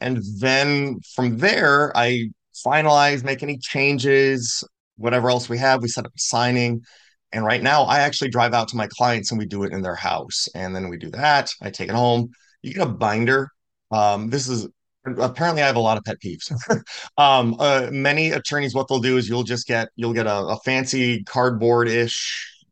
And 0.00 0.22
then 0.38 1.00
from 1.14 1.38
there, 1.38 1.94
I 1.96 2.30
finalize, 2.66 3.24
make 3.24 3.42
any 3.42 3.58
changes, 3.58 4.64
whatever 4.96 5.28
else 5.28 5.48
we 5.48 5.58
have. 5.58 5.82
We 5.82 5.88
set 5.88 6.06
up 6.06 6.12
a 6.14 6.20
signing. 6.20 6.82
And 7.32 7.44
right 7.44 7.62
now, 7.62 7.82
I 7.82 8.00
actually 8.00 8.30
drive 8.30 8.54
out 8.54 8.68
to 8.68 8.76
my 8.76 8.86
clients 8.86 9.30
and 9.30 9.38
we 9.38 9.44
do 9.44 9.64
it 9.64 9.72
in 9.72 9.82
their 9.82 9.94
house. 9.94 10.48
And 10.54 10.74
then 10.74 10.88
we 10.88 10.96
do 10.96 11.10
that. 11.10 11.50
I 11.60 11.70
take 11.70 11.90
it 11.90 11.94
home. 11.94 12.30
You 12.62 12.72
get 12.72 12.86
a 12.86 12.90
binder. 12.90 13.50
Um, 13.90 14.30
this 14.30 14.48
is 14.48 14.68
apparently 15.04 15.62
I 15.62 15.66
have 15.66 15.76
a 15.76 15.80
lot 15.80 15.96
of 15.96 16.04
pet 16.04 16.18
peeves. 16.24 16.52
um, 17.18 17.56
uh, 17.58 17.88
many 17.90 18.30
attorneys, 18.30 18.74
what 18.74 18.88
they'll 18.88 19.00
do 19.00 19.16
is 19.16 19.28
you'll 19.28 19.44
just 19.44 19.66
get 19.66 19.88
you'll 19.96 20.12
get 20.12 20.26
a, 20.26 20.38
a 20.38 20.58
fancy 20.64 21.22
cardboard 21.24 21.88
ish 21.88 22.66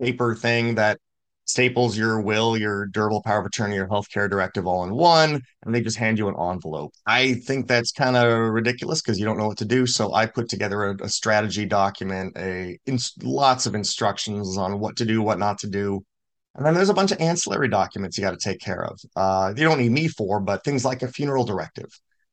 paper 0.00 0.34
thing 0.34 0.74
that 0.76 0.98
staples 1.44 1.98
your 1.98 2.20
will, 2.20 2.56
your 2.56 2.86
durable 2.86 3.22
power 3.22 3.40
of 3.40 3.46
attorney, 3.46 3.74
your 3.74 3.88
healthcare 3.88 4.30
directive 4.30 4.66
all 4.66 4.84
in 4.84 4.94
one, 4.94 5.40
and 5.62 5.74
they 5.74 5.80
just 5.80 5.96
hand 5.96 6.18
you 6.18 6.28
an 6.28 6.34
envelope. 6.38 6.92
I 7.06 7.34
think 7.34 7.66
that's 7.66 7.92
kind 7.92 8.16
of 8.16 8.52
ridiculous 8.52 9.02
because 9.02 9.18
you 9.18 9.24
don't 9.24 9.36
know 9.36 9.48
what 9.48 9.58
to 9.58 9.64
do. 9.64 9.86
So 9.86 10.14
I 10.14 10.26
put 10.26 10.48
together 10.48 10.84
a, 10.84 11.04
a 11.04 11.08
strategy 11.08 11.66
document, 11.66 12.36
a 12.38 12.78
lots 13.22 13.66
of 13.66 13.74
instructions 13.74 14.56
on 14.56 14.78
what 14.78 14.96
to 14.96 15.04
do, 15.04 15.22
what 15.22 15.38
not 15.38 15.58
to 15.58 15.68
do. 15.68 16.02
And 16.54 16.66
then 16.66 16.74
there's 16.74 16.90
a 16.90 16.94
bunch 16.94 17.12
of 17.12 17.20
ancillary 17.20 17.68
documents 17.68 18.18
you 18.18 18.22
got 18.22 18.38
to 18.38 18.48
take 18.48 18.60
care 18.60 18.84
of. 18.84 19.00
Uh, 19.16 19.54
you 19.56 19.64
don't 19.64 19.78
need 19.78 19.92
me 19.92 20.08
for, 20.08 20.38
but 20.40 20.64
things 20.64 20.84
like 20.84 21.02
a 21.02 21.08
funeral 21.08 21.44
directive. 21.44 21.88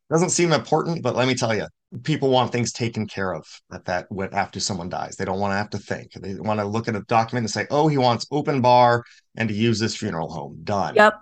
Doesn't 0.10 0.32
seem 0.32 0.52
important, 0.52 1.04
but 1.04 1.16
let 1.16 1.28
me 1.28 1.36
tell 1.36 1.56
you, 1.56 1.68
people 2.04 2.30
want 2.30 2.52
things 2.52 2.74
taken 2.74 3.08
care 3.08 3.34
of 3.34 3.46
at 3.72 3.86
that 3.86 4.08
after 4.34 4.60
someone 4.60 4.90
dies. 4.90 5.16
They 5.16 5.26
don't 5.26 5.40
want 5.40 5.52
to 5.52 5.58
have 5.58 5.70
to 5.70 5.78
think. 5.78 6.14
They 6.14 6.36
want 6.36 6.60
to 6.60 6.66
look 6.66 6.88
at 6.88 6.96
a 6.96 7.02
document 7.02 7.44
and 7.44 7.52
say, 7.52 7.68
"Oh, 7.70 7.88
he 7.88 7.98
wants 7.98 8.26
open 8.32 8.60
bar 8.60 9.04
and 9.38 9.48
to 9.50 9.56
use 9.56 9.80
this 9.80 9.96
funeral 9.96 10.32
home." 10.32 10.62
Done. 10.64 10.96
Yep. 10.96 11.14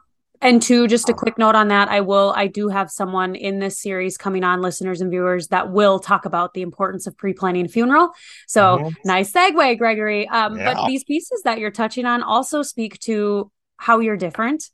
And 0.42 0.62
two, 0.62 0.88
just 0.88 1.10
a 1.10 1.14
quick 1.14 1.38
note 1.38 1.56
on 1.56 1.70
that, 1.70 1.90
I 1.90 2.02
will, 2.02 2.34
I 2.36 2.48
do 2.48 2.68
have 2.70 2.92
someone 2.92 3.36
in 3.36 3.60
this 3.60 3.80
series 3.82 4.18
coming 4.18 4.44
on, 4.44 4.62
listeners 4.62 5.02
and 5.02 5.10
viewers, 5.10 5.48
that 5.48 5.72
will 5.72 6.00
talk 6.00 6.26
about 6.26 6.54
the 6.54 6.62
importance 6.62 7.08
of 7.08 7.18
pre-planning 7.18 7.66
a 7.66 7.70
funeral. 7.70 8.12
So 8.48 8.78
mm-hmm. 8.78 8.90
nice 9.06 9.32
segue, 9.32 9.78
Gregory. 9.78 10.28
Um, 10.28 10.58
yeah. 10.58 10.74
But 10.74 10.88
these 10.88 11.04
pieces 11.04 11.42
that 11.44 11.60
you're 11.60 11.72
touching 11.72 12.06
on 12.06 12.22
also 12.24 12.62
speak 12.62 13.00
to 13.02 13.52
how 13.78 14.00
you're 14.00 14.18
different 14.18 14.70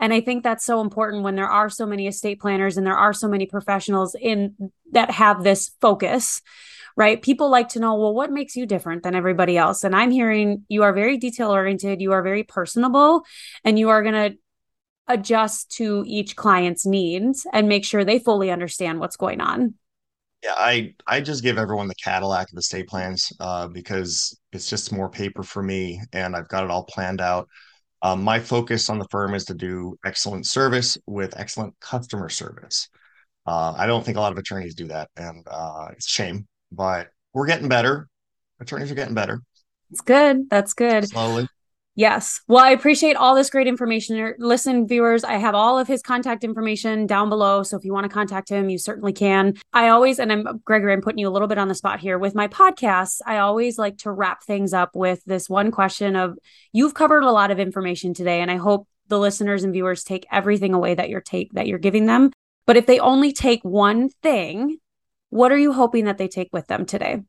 and 0.00 0.12
I 0.12 0.20
think 0.20 0.42
that's 0.42 0.64
so 0.64 0.80
important 0.80 1.24
when 1.24 1.34
there 1.34 1.48
are 1.48 1.68
so 1.68 1.84
many 1.84 2.06
estate 2.06 2.40
planners 2.40 2.76
and 2.76 2.86
there 2.86 2.96
are 2.96 3.12
so 3.12 3.28
many 3.28 3.46
professionals 3.46 4.14
in 4.14 4.70
that 4.92 5.10
have 5.10 5.42
this 5.42 5.72
focus 5.80 6.42
right? 6.96 7.22
People 7.22 7.48
like 7.48 7.68
to 7.68 7.78
know, 7.78 7.94
well, 7.94 8.12
what 8.12 8.32
makes 8.32 8.56
you 8.56 8.66
different 8.66 9.04
than 9.04 9.14
everybody 9.14 9.56
else? 9.56 9.84
And 9.84 9.94
I'm 9.94 10.10
hearing 10.10 10.64
you 10.68 10.82
are 10.82 10.92
very 10.92 11.16
detail 11.16 11.52
oriented, 11.52 12.00
you 12.00 12.10
are 12.10 12.24
very 12.24 12.42
personable, 12.42 13.22
and 13.62 13.78
you 13.78 13.90
are 13.90 14.02
going 14.02 14.14
to 14.32 14.38
adjust 15.08 15.70
to 15.76 16.04
each 16.06 16.36
client's 16.36 16.86
needs 16.86 17.46
and 17.52 17.68
make 17.68 17.84
sure 17.84 18.04
they 18.04 18.18
fully 18.18 18.50
understand 18.50 19.00
what's 19.00 19.16
going 19.16 19.40
on. 19.40 19.74
Yeah, 20.42 20.54
I 20.56 20.94
I 21.06 21.20
just 21.20 21.42
give 21.42 21.58
everyone 21.58 21.88
the 21.88 21.94
Cadillac 21.96 22.52
of 22.52 22.58
estate 22.58 22.86
plans 22.86 23.32
uh, 23.40 23.66
because 23.66 24.38
it's 24.52 24.70
just 24.70 24.92
more 24.92 25.10
paper 25.10 25.42
for 25.42 25.62
me, 25.62 26.00
and 26.12 26.36
I've 26.36 26.48
got 26.48 26.64
it 26.64 26.70
all 26.70 26.84
planned 26.84 27.20
out. 27.20 27.48
Um, 28.02 28.22
my 28.22 28.38
focus 28.38 28.88
on 28.88 29.00
the 29.00 29.08
firm 29.10 29.34
is 29.34 29.44
to 29.46 29.54
do 29.54 29.98
excellent 30.04 30.46
service 30.46 30.96
with 31.06 31.36
excellent 31.36 31.74
customer 31.80 32.28
service. 32.28 32.88
Uh, 33.46 33.74
I 33.76 33.86
don't 33.86 34.04
think 34.04 34.16
a 34.16 34.20
lot 34.20 34.30
of 34.30 34.38
attorneys 34.38 34.76
do 34.76 34.86
that, 34.88 35.10
and 35.16 35.44
uh, 35.50 35.88
it's 35.90 36.06
a 36.06 36.10
shame, 36.10 36.46
but 36.70 37.08
we're 37.32 37.46
getting 37.46 37.68
better. 37.68 38.08
Attorneys 38.60 38.92
are 38.92 38.94
getting 38.94 39.14
better. 39.14 39.40
It's 39.90 40.02
good. 40.02 40.48
That's 40.50 40.74
good. 40.74 41.08
Slowly. 41.08 41.48
Yes. 41.98 42.40
Well, 42.46 42.64
I 42.64 42.70
appreciate 42.70 43.16
all 43.16 43.34
this 43.34 43.50
great 43.50 43.66
information. 43.66 44.32
Listen, 44.38 44.86
viewers, 44.86 45.24
I 45.24 45.32
have 45.32 45.56
all 45.56 45.80
of 45.80 45.88
his 45.88 46.00
contact 46.00 46.44
information 46.44 47.08
down 47.08 47.28
below. 47.28 47.64
So 47.64 47.76
if 47.76 47.84
you 47.84 47.92
want 47.92 48.04
to 48.04 48.08
contact 48.08 48.48
him, 48.48 48.68
you 48.68 48.78
certainly 48.78 49.12
can. 49.12 49.54
I 49.72 49.88
always, 49.88 50.20
and 50.20 50.30
I'm 50.30 50.60
Gregory, 50.64 50.92
I'm 50.92 51.00
putting 51.00 51.18
you 51.18 51.26
a 51.26 51.34
little 51.34 51.48
bit 51.48 51.58
on 51.58 51.66
the 51.66 51.74
spot 51.74 51.98
here 51.98 52.16
with 52.16 52.36
my 52.36 52.46
podcasts. 52.46 53.18
I 53.26 53.38
always 53.38 53.78
like 53.78 53.98
to 53.98 54.12
wrap 54.12 54.44
things 54.44 54.72
up 54.72 54.90
with 54.94 55.24
this 55.24 55.50
one 55.50 55.72
question 55.72 56.14
of 56.14 56.38
you've 56.72 56.94
covered 56.94 57.24
a 57.24 57.32
lot 57.32 57.50
of 57.50 57.58
information 57.58 58.14
today, 58.14 58.42
and 58.42 58.48
I 58.48 58.58
hope 58.58 58.86
the 59.08 59.18
listeners 59.18 59.64
and 59.64 59.72
viewers 59.72 60.04
take 60.04 60.24
everything 60.30 60.74
away 60.74 60.94
that 60.94 61.08
you're 61.08 61.20
take 61.20 61.52
that 61.54 61.66
you're 61.66 61.80
giving 61.80 62.06
them 62.06 62.30
But 62.64 62.76
if 62.76 62.86
they 62.86 63.00
only 63.00 63.32
take 63.32 63.64
one 63.64 64.10
thing, 64.22 64.78
what 65.30 65.50
are 65.50 65.58
you 65.58 65.72
hoping 65.72 66.04
that 66.04 66.16
they 66.16 66.28
take 66.28 66.50
with 66.52 66.68
them 66.68 66.86
today? 66.86 67.22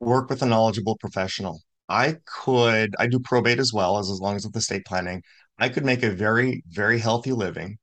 Work 0.00 0.30
with 0.30 0.40
a 0.40 0.46
knowledgeable 0.46 0.96
professional. 0.96 1.60
I 1.88 2.16
could, 2.26 2.94
I 2.98 3.06
do 3.06 3.18
probate 3.20 3.58
as 3.58 3.72
well 3.72 3.98
as 3.98 4.10
as 4.10 4.20
long 4.20 4.36
as 4.36 4.46
with 4.46 4.56
estate 4.56 4.84
planning. 4.84 5.22
I 5.58 5.68
could 5.68 5.84
make 5.84 6.02
a 6.02 6.10
very, 6.10 6.62
very 6.68 6.98
healthy 6.98 7.32
living 7.32 7.78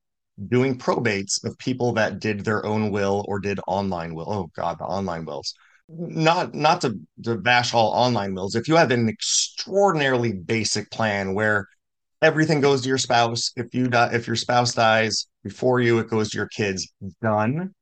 doing 0.49 0.77
probates 0.77 1.43
of 1.43 1.57
people 1.57 1.93
that 1.93 2.19
did 2.19 2.41
their 2.41 2.65
own 2.65 2.91
will 2.91 3.25
or 3.27 3.39
did 3.39 3.59
online 3.67 4.13
will. 4.13 4.31
Oh 4.31 4.51
God, 4.55 4.79
the 4.79 4.83
online 4.83 5.25
wills. 5.25 5.53
Not 5.87 6.53
not 6.53 6.81
to, 6.81 6.99
to 7.23 7.37
bash 7.37 7.73
all 7.73 7.91
online 7.91 8.33
wills. 8.33 8.55
If 8.55 8.67
you 8.67 8.75
have 8.75 8.91
an 8.91 9.07
extraordinarily 9.07 10.33
basic 10.33 10.89
plan 10.89 11.33
where 11.35 11.67
everything 12.21 12.59
goes 12.59 12.81
to 12.81 12.89
your 12.89 12.97
spouse, 12.97 13.51
if 13.55 13.73
you 13.73 13.87
die, 13.87 14.09
if 14.13 14.27
your 14.27 14.35
spouse 14.35 14.73
dies 14.73 15.27
before 15.43 15.79
you, 15.81 15.99
it 15.99 16.09
goes 16.09 16.29
to 16.31 16.37
your 16.37 16.47
kids. 16.47 16.91
Done. 17.21 17.73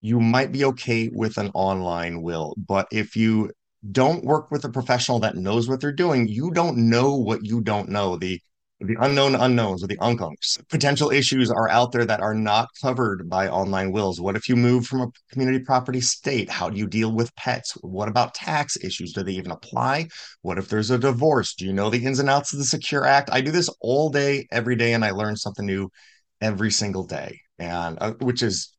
You 0.00 0.18
might 0.18 0.50
be 0.50 0.64
okay 0.64 1.10
with 1.12 1.38
an 1.38 1.50
online 1.54 2.22
will, 2.22 2.54
but 2.56 2.88
if 2.90 3.14
you 3.14 3.52
don't 3.90 4.24
work 4.24 4.50
with 4.50 4.64
a 4.64 4.70
professional 4.70 5.18
that 5.20 5.36
knows 5.36 5.68
what 5.68 5.80
they're 5.80 5.92
doing, 5.92 6.28
you 6.28 6.50
don't 6.52 6.76
know 6.76 7.16
what 7.16 7.44
you 7.44 7.60
don't 7.60 7.88
know. 7.88 8.16
The 8.16 8.40
the 8.84 8.96
unknown 9.00 9.36
unknowns 9.36 9.84
or 9.84 9.86
the 9.86 9.96
unkunks. 9.98 10.58
Potential 10.68 11.10
issues 11.10 11.50
are 11.50 11.68
out 11.68 11.92
there 11.92 12.04
that 12.04 12.20
are 12.20 12.34
not 12.34 12.68
covered 12.80 13.28
by 13.28 13.48
online 13.48 13.92
wills. 13.92 14.20
What 14.20 14.34
if 14.34 14.48
you 14.48 14.56
move 14.56 14.86
from 14.86 15.02
a 15.02 15.08
community 15.30 15.60
property 15.64 16.00
state? 16.00 16.50
How 16.50 16.68
do 16.68 16.76
you 16.76 16.88
deal 16.88 17.12
with 17.12 17.34
pets? 17.36 17.76
What 17.82 18.08
about 18.08 18.34
tax 18.34 18.76
issues? 18.82 19.12
Do 19.12 19.22
they 19.22 19.32
even 19.32 19.52
apply? 19.52 20.08
What 20.42 20.58
if 20.58 20.68
there's 20.68 20.90
a 20.90 20.98
divorce? 20.98 21.54
Do 21.54 21.64
you 21.64 21.72
know 21.72 21.90
the 21.90 22.04
ins 22.04 22.18
and 22.18 22.28
outs 22.28 22.52
of 22.52 22.58
the 22.58 22.64
Secure 22.64 23.06
Act? 23.06 23.30
I 23.32 23.40
do 23.40 23.52
this 23.52 23.70
all 23.80 24.10
day, 24.10 24.46
every 24.50 24.74
day, 24.74 24.94
and 24.94 25.04
I 25.04 25.12
learn 25.12 25.36
something 25.36 25.64
new 25.64 25.88
every 26.40 26.72
single 26.72 27.04
day, 27.04 27.40
and 27.58 27.98
uh, 28.00 28.14
which 28.14 28.42
is 28.42 28.72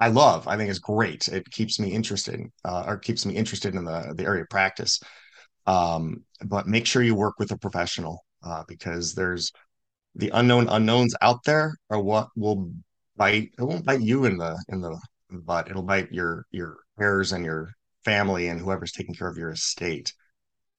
I 0.00 0.08
love. 0.08 0.46
I 0.46 0.56
think 0.56 0.70
is 0.70 0.78
great. 0.78 1.28
It 1.28 1.50
keeps 1.50 1.80
me 1.80 1.92
interested, 1.92 2.40
uh, 2.64 2.84
or 2.86 2.98
keeps 2.98 3.26
me 3.26 3.34
interested 3.34 3.74
in 3.74 3.84
the 3.84 4.14
the 4.16 4.24
area 4.24 4.42
of 4.42 4.48
practice. 4.48 5.00
Um, 5.66 6.24
but 6.44 6.66
make 6.66 6.86
sure 6.86 7.02
you 7.02 7.14
work 7.14 7.38
with 7.38 7.50
a 7.52 7.58
professional 7.58 8.24
uh, 8.42 8.64
because 8.68 9.14
there's 9.14 9.52
the 10.14 10.30
unknown 10.30 10.68
unknowns 10.68 11.14
out 11.22 11.44
there 11.44 11.76
are 11.90 12.00
what 12.00 12.28
will 12.36 12.72
bite. 13.16 13.50
It 13.58 13.62
won't 13.64 13.84
bite 13.84 14.00
you 14.00 14.24
in 14.24 14.38
the 14.38 14.56
in 14.68 14.80
the 14.80 14.98
butt. 15.30 15.70
It'll 15.70 15.82
bite 15.82 16.12
your 16.12 16.46
your 16.50 16.76
heirs 17.00 17.32
and 17.32 17.44
your 17.44 17.72
family 18.04 18.48
and 18.48 18.60
whoever's 18.60 18.92
taking 18.92 19.14
care 19.14 19.28
of 19.28 19.36
your 19.38 19.50
estate, 19.50 20.12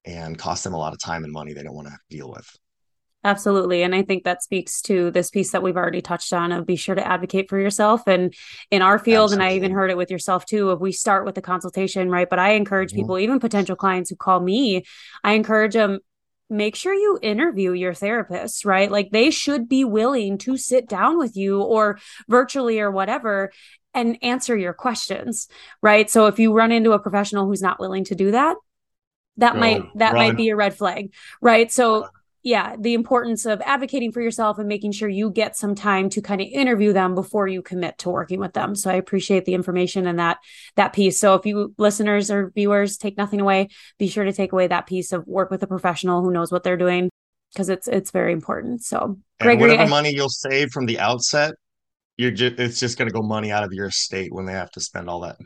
and 0.05 0.37
cost 0.37 0.63
them 0.63 0.73
a 0.73 0.77
lot 0.77 0.93
of 0.93 0.99
time 0.99 1.23
and 1.23 1.33
money 1.33 1.53
they 1.53 1.63
don't 1.63 1.75
want 1.75 1.87
to 1.87 1.97
deal 2.09 2.31
with. 2.31 2.47
Absolutely. 3.23 3.83
And 3.83 3.93
I 3.93 4.01
think 4.01 4.23
that 4.23 4.43
speaks 4.43 4.81
to 4.83 5.11
this 5.11 5.29
piece 5.29 5.51
that 5.51 5.61
we've 5.61 5.75
already 5.75 6.01
touched 6.01 6.31
on 6.31 6.53
of 6.53 6.65
be 6.65 6.77
sure 6.77 6.95
to 6.95 7.05
advocate 7.05 7.49
for 7.49 7.59
yourself. 7.59 8.07
And 8.07 8.33
in 8.71 8.81
our 8.81 8.97
field, 8.97 9.31
Absolutely. 9.31 9.45
and 9.45 9.53
I 9.53 9.55
even 9.57 9.71
heard 9.71 9.91
it 9.91 9.97
with 9.97 10.09
yourself 10.09 10.45
too, 10.45 10.71
if 10.71 10.79
we 10.79 10.93
start 10.93 11.25
with 11.25 11.35
the 11.35 11.41
consultation, 11.41 12.09
right? 12.09 12.29
But 12.29 12.39
I 12.39 12.51
encourage 12.51 12.91
mm-hmm. 12.91 13.01
people, 13.01 13.19
even 13.19 13.39
potential 13.39 13.75
clients 13.75 14.09
who 14.09 14.15
call 14.15 14.39
me, 14.39 14.85
I 15.21 15.33
encourage 15.33 15.73
them, 15.73 15.99
make 16.49 16.77
sure 16.77 16.93
you 16.93 17.19
interview 17.21 17.73
your 17.73 17.93
therapist, 17.93 18.63
right? 18.63 18.89
Like 18.89 19.11
they 19.11 19.31
should 19.31 19.67
be 19.67 19.83
willing 19.83 20.37
to 20.39 20.55
sit 20.55 20.87
down 20.87 21.17
with 21.17 21.35
you 21.35 21.61
or 21.61 21.99
virtually 22.29 22.79
or 22.79 22.89
whatever 22.89 23.51
and 23.93 24.17
answer 24.21 24.55
your 24.55 24.73
questions, 24.73 25.49
right? 25.81 26.09
So 26.09 26.27
if 26.27 26.39
you 26.39 26.53
run 26.53 26.71
into 26.71 26.93
a 26.93 26.99
professional 26.99 27.45
who's 27.45 27.61
not 27.61 27.81
willing 27.81 28.05
to 28.05 28.15
do 28.15 28.31
that, 28.31 28.55
that 29.37 29.57
might 29.57 29.83
that 29.95 30.13
run. 30.13 30.27
might 30.27 30.37
be 30.37 30.49
a 30.49 30.55
red 30.55 30.75
flag, 30.75 31.13
right? 31.41 31.71
So 31.71 32.07
yeah, 32.43 32.75
the 32.79 32.93
importance 32.93 33.45
of 33.45 33.61
advocating 33.65 34.11
for 34.11 34.21
yourself 34.21 34.59
and 34.59 34.67
making 34.67 34.93
sure 34.93 35.09
you 35.09 35.29
get 35.29 35.57
some 35.57 35.75
time 35.75 36.09
to 36.09 36.21
kind 36.21 36.39
of 36.39 36.47
interview 36.47 36.93
them 36.93 37.13
before 37.13 37.47
you 37.47 37.61
commit 37.61 37.97
to 37.99 38.09
working 38.09 38.39
with 38.39 38.53
them. 38.53 38.75
So 38.75 38.89
I 38.89 38.93
appreciate 38.93 39.45
the 39.45 39.53
information 39.53 40.07
and 40.07 40.19
that 40.19 40.37
that 40.75 40.93
piece. 40.93 41.19
So 41.19 41.35
if 41.35 41.45
you 41.45 41.73
listeners 41.77 42.31
or 42.31 42.51
viewers 42.55 42.97
take 42.97 43.17
nothing 43.17 43.41
away, 43.41 43.67
be 43.97 44.07
sure 44.07 44.23
to 44.23 44.33
take 44.33 44.53
away 44.53 44.67
that 44.67 44.87
piece 44.87 45.11
of 45.11 45.27
work 45.27 45.51
with 45.51 45.63
a 45.63 45.67
professional 45.67 46.23
who 46.23 46.31
knows 46.31 46.51
what 46.51 46.63
they're 46.63 46.77
doing 46.77 47.09
because 47.53 47.69
it's 47.69 47.87
it's 47.87 48.11
very 48.11 48.31
important. 48.31 48.83
So 48.83 49.19
Gregory, 49.41 49.71
whatever 49.71 49.83
I, 49.83 49.87
money 49.87 50.13
you'll 50.13 50.29
save 50.29 50.71
from 50.71 50.85
the 50.85 50.99
outset, 50.99 51.55
you're 52.17 52.31
just 52.31 52.59
it's 52.59 52.79
just 52.79 52.97
going 52.97 53.09
to 53.09 53.13
go 53.13 53.21
money 53.21 53.51
out 53.51 53.63
of 53.63 53.73
your 53.73 53.87
estate 53.87 54.31
when 54.31 54.45
they 54.45 54.53
have 54.53 54.71
to 54.71 54.79
spend 54.79 55.09
all 55.09 55.21
that 55.21 55.37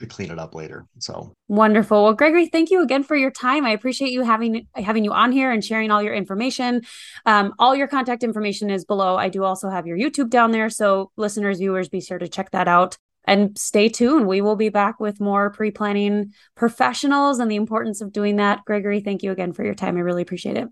to 0.00 0.06
clean 0.06 0.30
it 0.30 0.38
up 0.38 0.54
later. 0.54 0.86
So 0.98 1.32
wonderful. 1.48 2.04
Well, 2.04 2.14
Gregory, 2.14 2.46
thank 2.48 2.70
you 2.70 2.82
again 2.82 3.02
for 3.02 3.16
your 3.16 3.30
time. 3.30 3.64
I 3.64 3.70
appreciate 3.70 4.12
you 4.12 4.22
having 4.22 4.66
having 4.74 5.04
you 5.04 5.12
on 5.12 5.32
here 5.32 5.50
and 5.50 5.64
sharing 5.64 5.90
all 5.90 6.02
your 6.02 6.14
information. 6.14 6.82
Um, 7.26 7.54
all 7.58 7.76
your 7.76 7.86
contact 7.86 8.22
information 8.22 8.70
is 8.70 8.84
below. 8.84 9.16
I 9.16 9.28
do 9.28 9.44
also 9.44 9.70
have 9.70 9.86
your 9.86 9.96
YouTube 9.96 10.30
down 10.30 10.50
there, 10.50 10.70
so 10.70 11.10
listeners, 11.16 11.58
viewers, 11.58 11.88
be 11.88 12.00
sure 12.00 12.18
to 12.18 12.28
check 12.28 12.50
that 12.50 12.68
out. 12.68 12.96
And 13.24 13.56
stay 13.58 13.88
tuned. 13.90 14.26
We 14.26 14.40
will 14.40 14.56
be 14.56 14.70
back 14.70 14.98
with 14.98 15.20
more 15.20 15.50
pre 15.50 15.70
planning 15.70 16.32
professionals 16.56 17.38
and 17.38 17.50
the 17.50 17.56
importance 17.56 18.00
of 18.00 18.12
doing 18.12 18.36
that. 18.36 18.64
Gregory, 18.64 19.00
thank 19.00 19.22
you 19.22 19.30
again 19.30 19.52
for 19.52 19.62
your 19.64 19.74
time. 19.74 19.96
I 19.96 20.00
really 20.00 20.22
appreciate 20.22 20.56
it. 20.56 20.68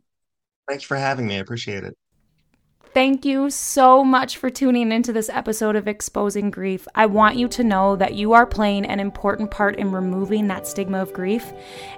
Thanks 0.66 0.84
for 0.84 0.96
having 0.96 1.26
me. 1.26 1.36
I 1.36 1.40
appreciate 1.40 1.84
it. 1.84 1.96
Thank 2.98 3.24
you 3.24 3.48
so 3.48 4.02
much 4.02 4.38
for 4.38 4.50
tuning 4.50 4.90
into 4.90 5.12
this 5.12 5.28
episode 5.28 5.76
of 5.76 5.86
Exposing 5.86 6.50
Grief. 6.50 6.88
I 6.96 7.06
want 7.06 7.36
you 7.36 7.46
to 7.46 7.62
know 7.62 7.94
that 7.94 8.14
you 8.14 8.32
are 8.32 8.44
playing 8.44 8.86
an 8.86 8.98
important 8.98 9.52
part 9.52 9.76
in 9.76 9.92
removing 9.92 10.48
that 10.48 10.66
stigma 10.66 11.00
of 11.00 11.12
grief 11.12 11.52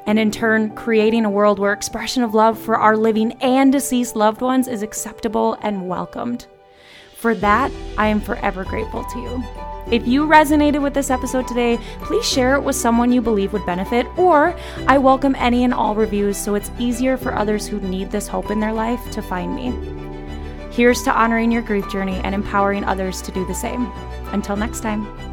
and, 0.07 0.19
in 0.19 0.31
turn, 0.31 0.75
creating 0.75 1.25
a 1.25 1.31
world 1.31 1.59
where 1.59 1.73
expression 1.73 2.23
of 2.23 2.35
love 2.35 2.59
for 2.59 2.77
our 2.77 2.99
living 2.99 3.33
and 3.40 3.73
deceased 3.73 4.14
loved 4.14 4.43
ones 4.43 4.69
is 4.69 4.83
acceptable 4.83 5.57
and 5.62 5.88
welcomed. 5.88 6.47
For 7.16 7.35
that, 7.37 7.73
I 7.97 8.09
am 8.09 8.21
forever 8.21 8.64
grateful 8.64 9.05
to 9.05 9.19
you. 9.21 9.45
If 9.90 10.07
you 10.07 10.27
resonated 10.27 10.83
with 10.83 10.93
this 10.93 11.09
episode 11.09 11.49
today, 11.49 11.79
please 12.03 12.29
share 12.29 12.57
it 12.57 12.62
with 12.62 12.77
someone 12.77 13.11
you 13.11 13.23
believe 13.23 13.55
would 13.55 13.64
benefit, 13.64 14.07
or 14.19 14.55
I 14.87 14.99
welcome 14.99 15.35
any 15.38 15.64
and 15.64 15.73
all 15.73 15.95
reviews 15.95 16.37
so 16.37 16.57
it's 16.57 16.71
easier 16.79 17.16
for 17.16 17.35
others 17.35 17.66
who 17.66 17.81
need 17.81 18.11
this 18.11 18.29
hope 18.29 18.51
in 18.51 18.61
their 18.61 18.75
life 18.75 19.11
to 19.12 19.23
find 19.23 19.55
me. 19.55 20.10
Here's 20.70 21.02
to 21.02 21.12
honoring 21.12 21.50
your 21.50 21.62
grief 21.62 21.88
journey 21.90 22.20
and 22.22 22.35
empowering 22.35 22.85
others 22.85 23.20
to 23.22 23.33
do 23.33 23.44
the 23.46 23.54
same. 23.54 23.90
Until 24.33 24.56
next 24.56 24.80
time. 24.80 25.30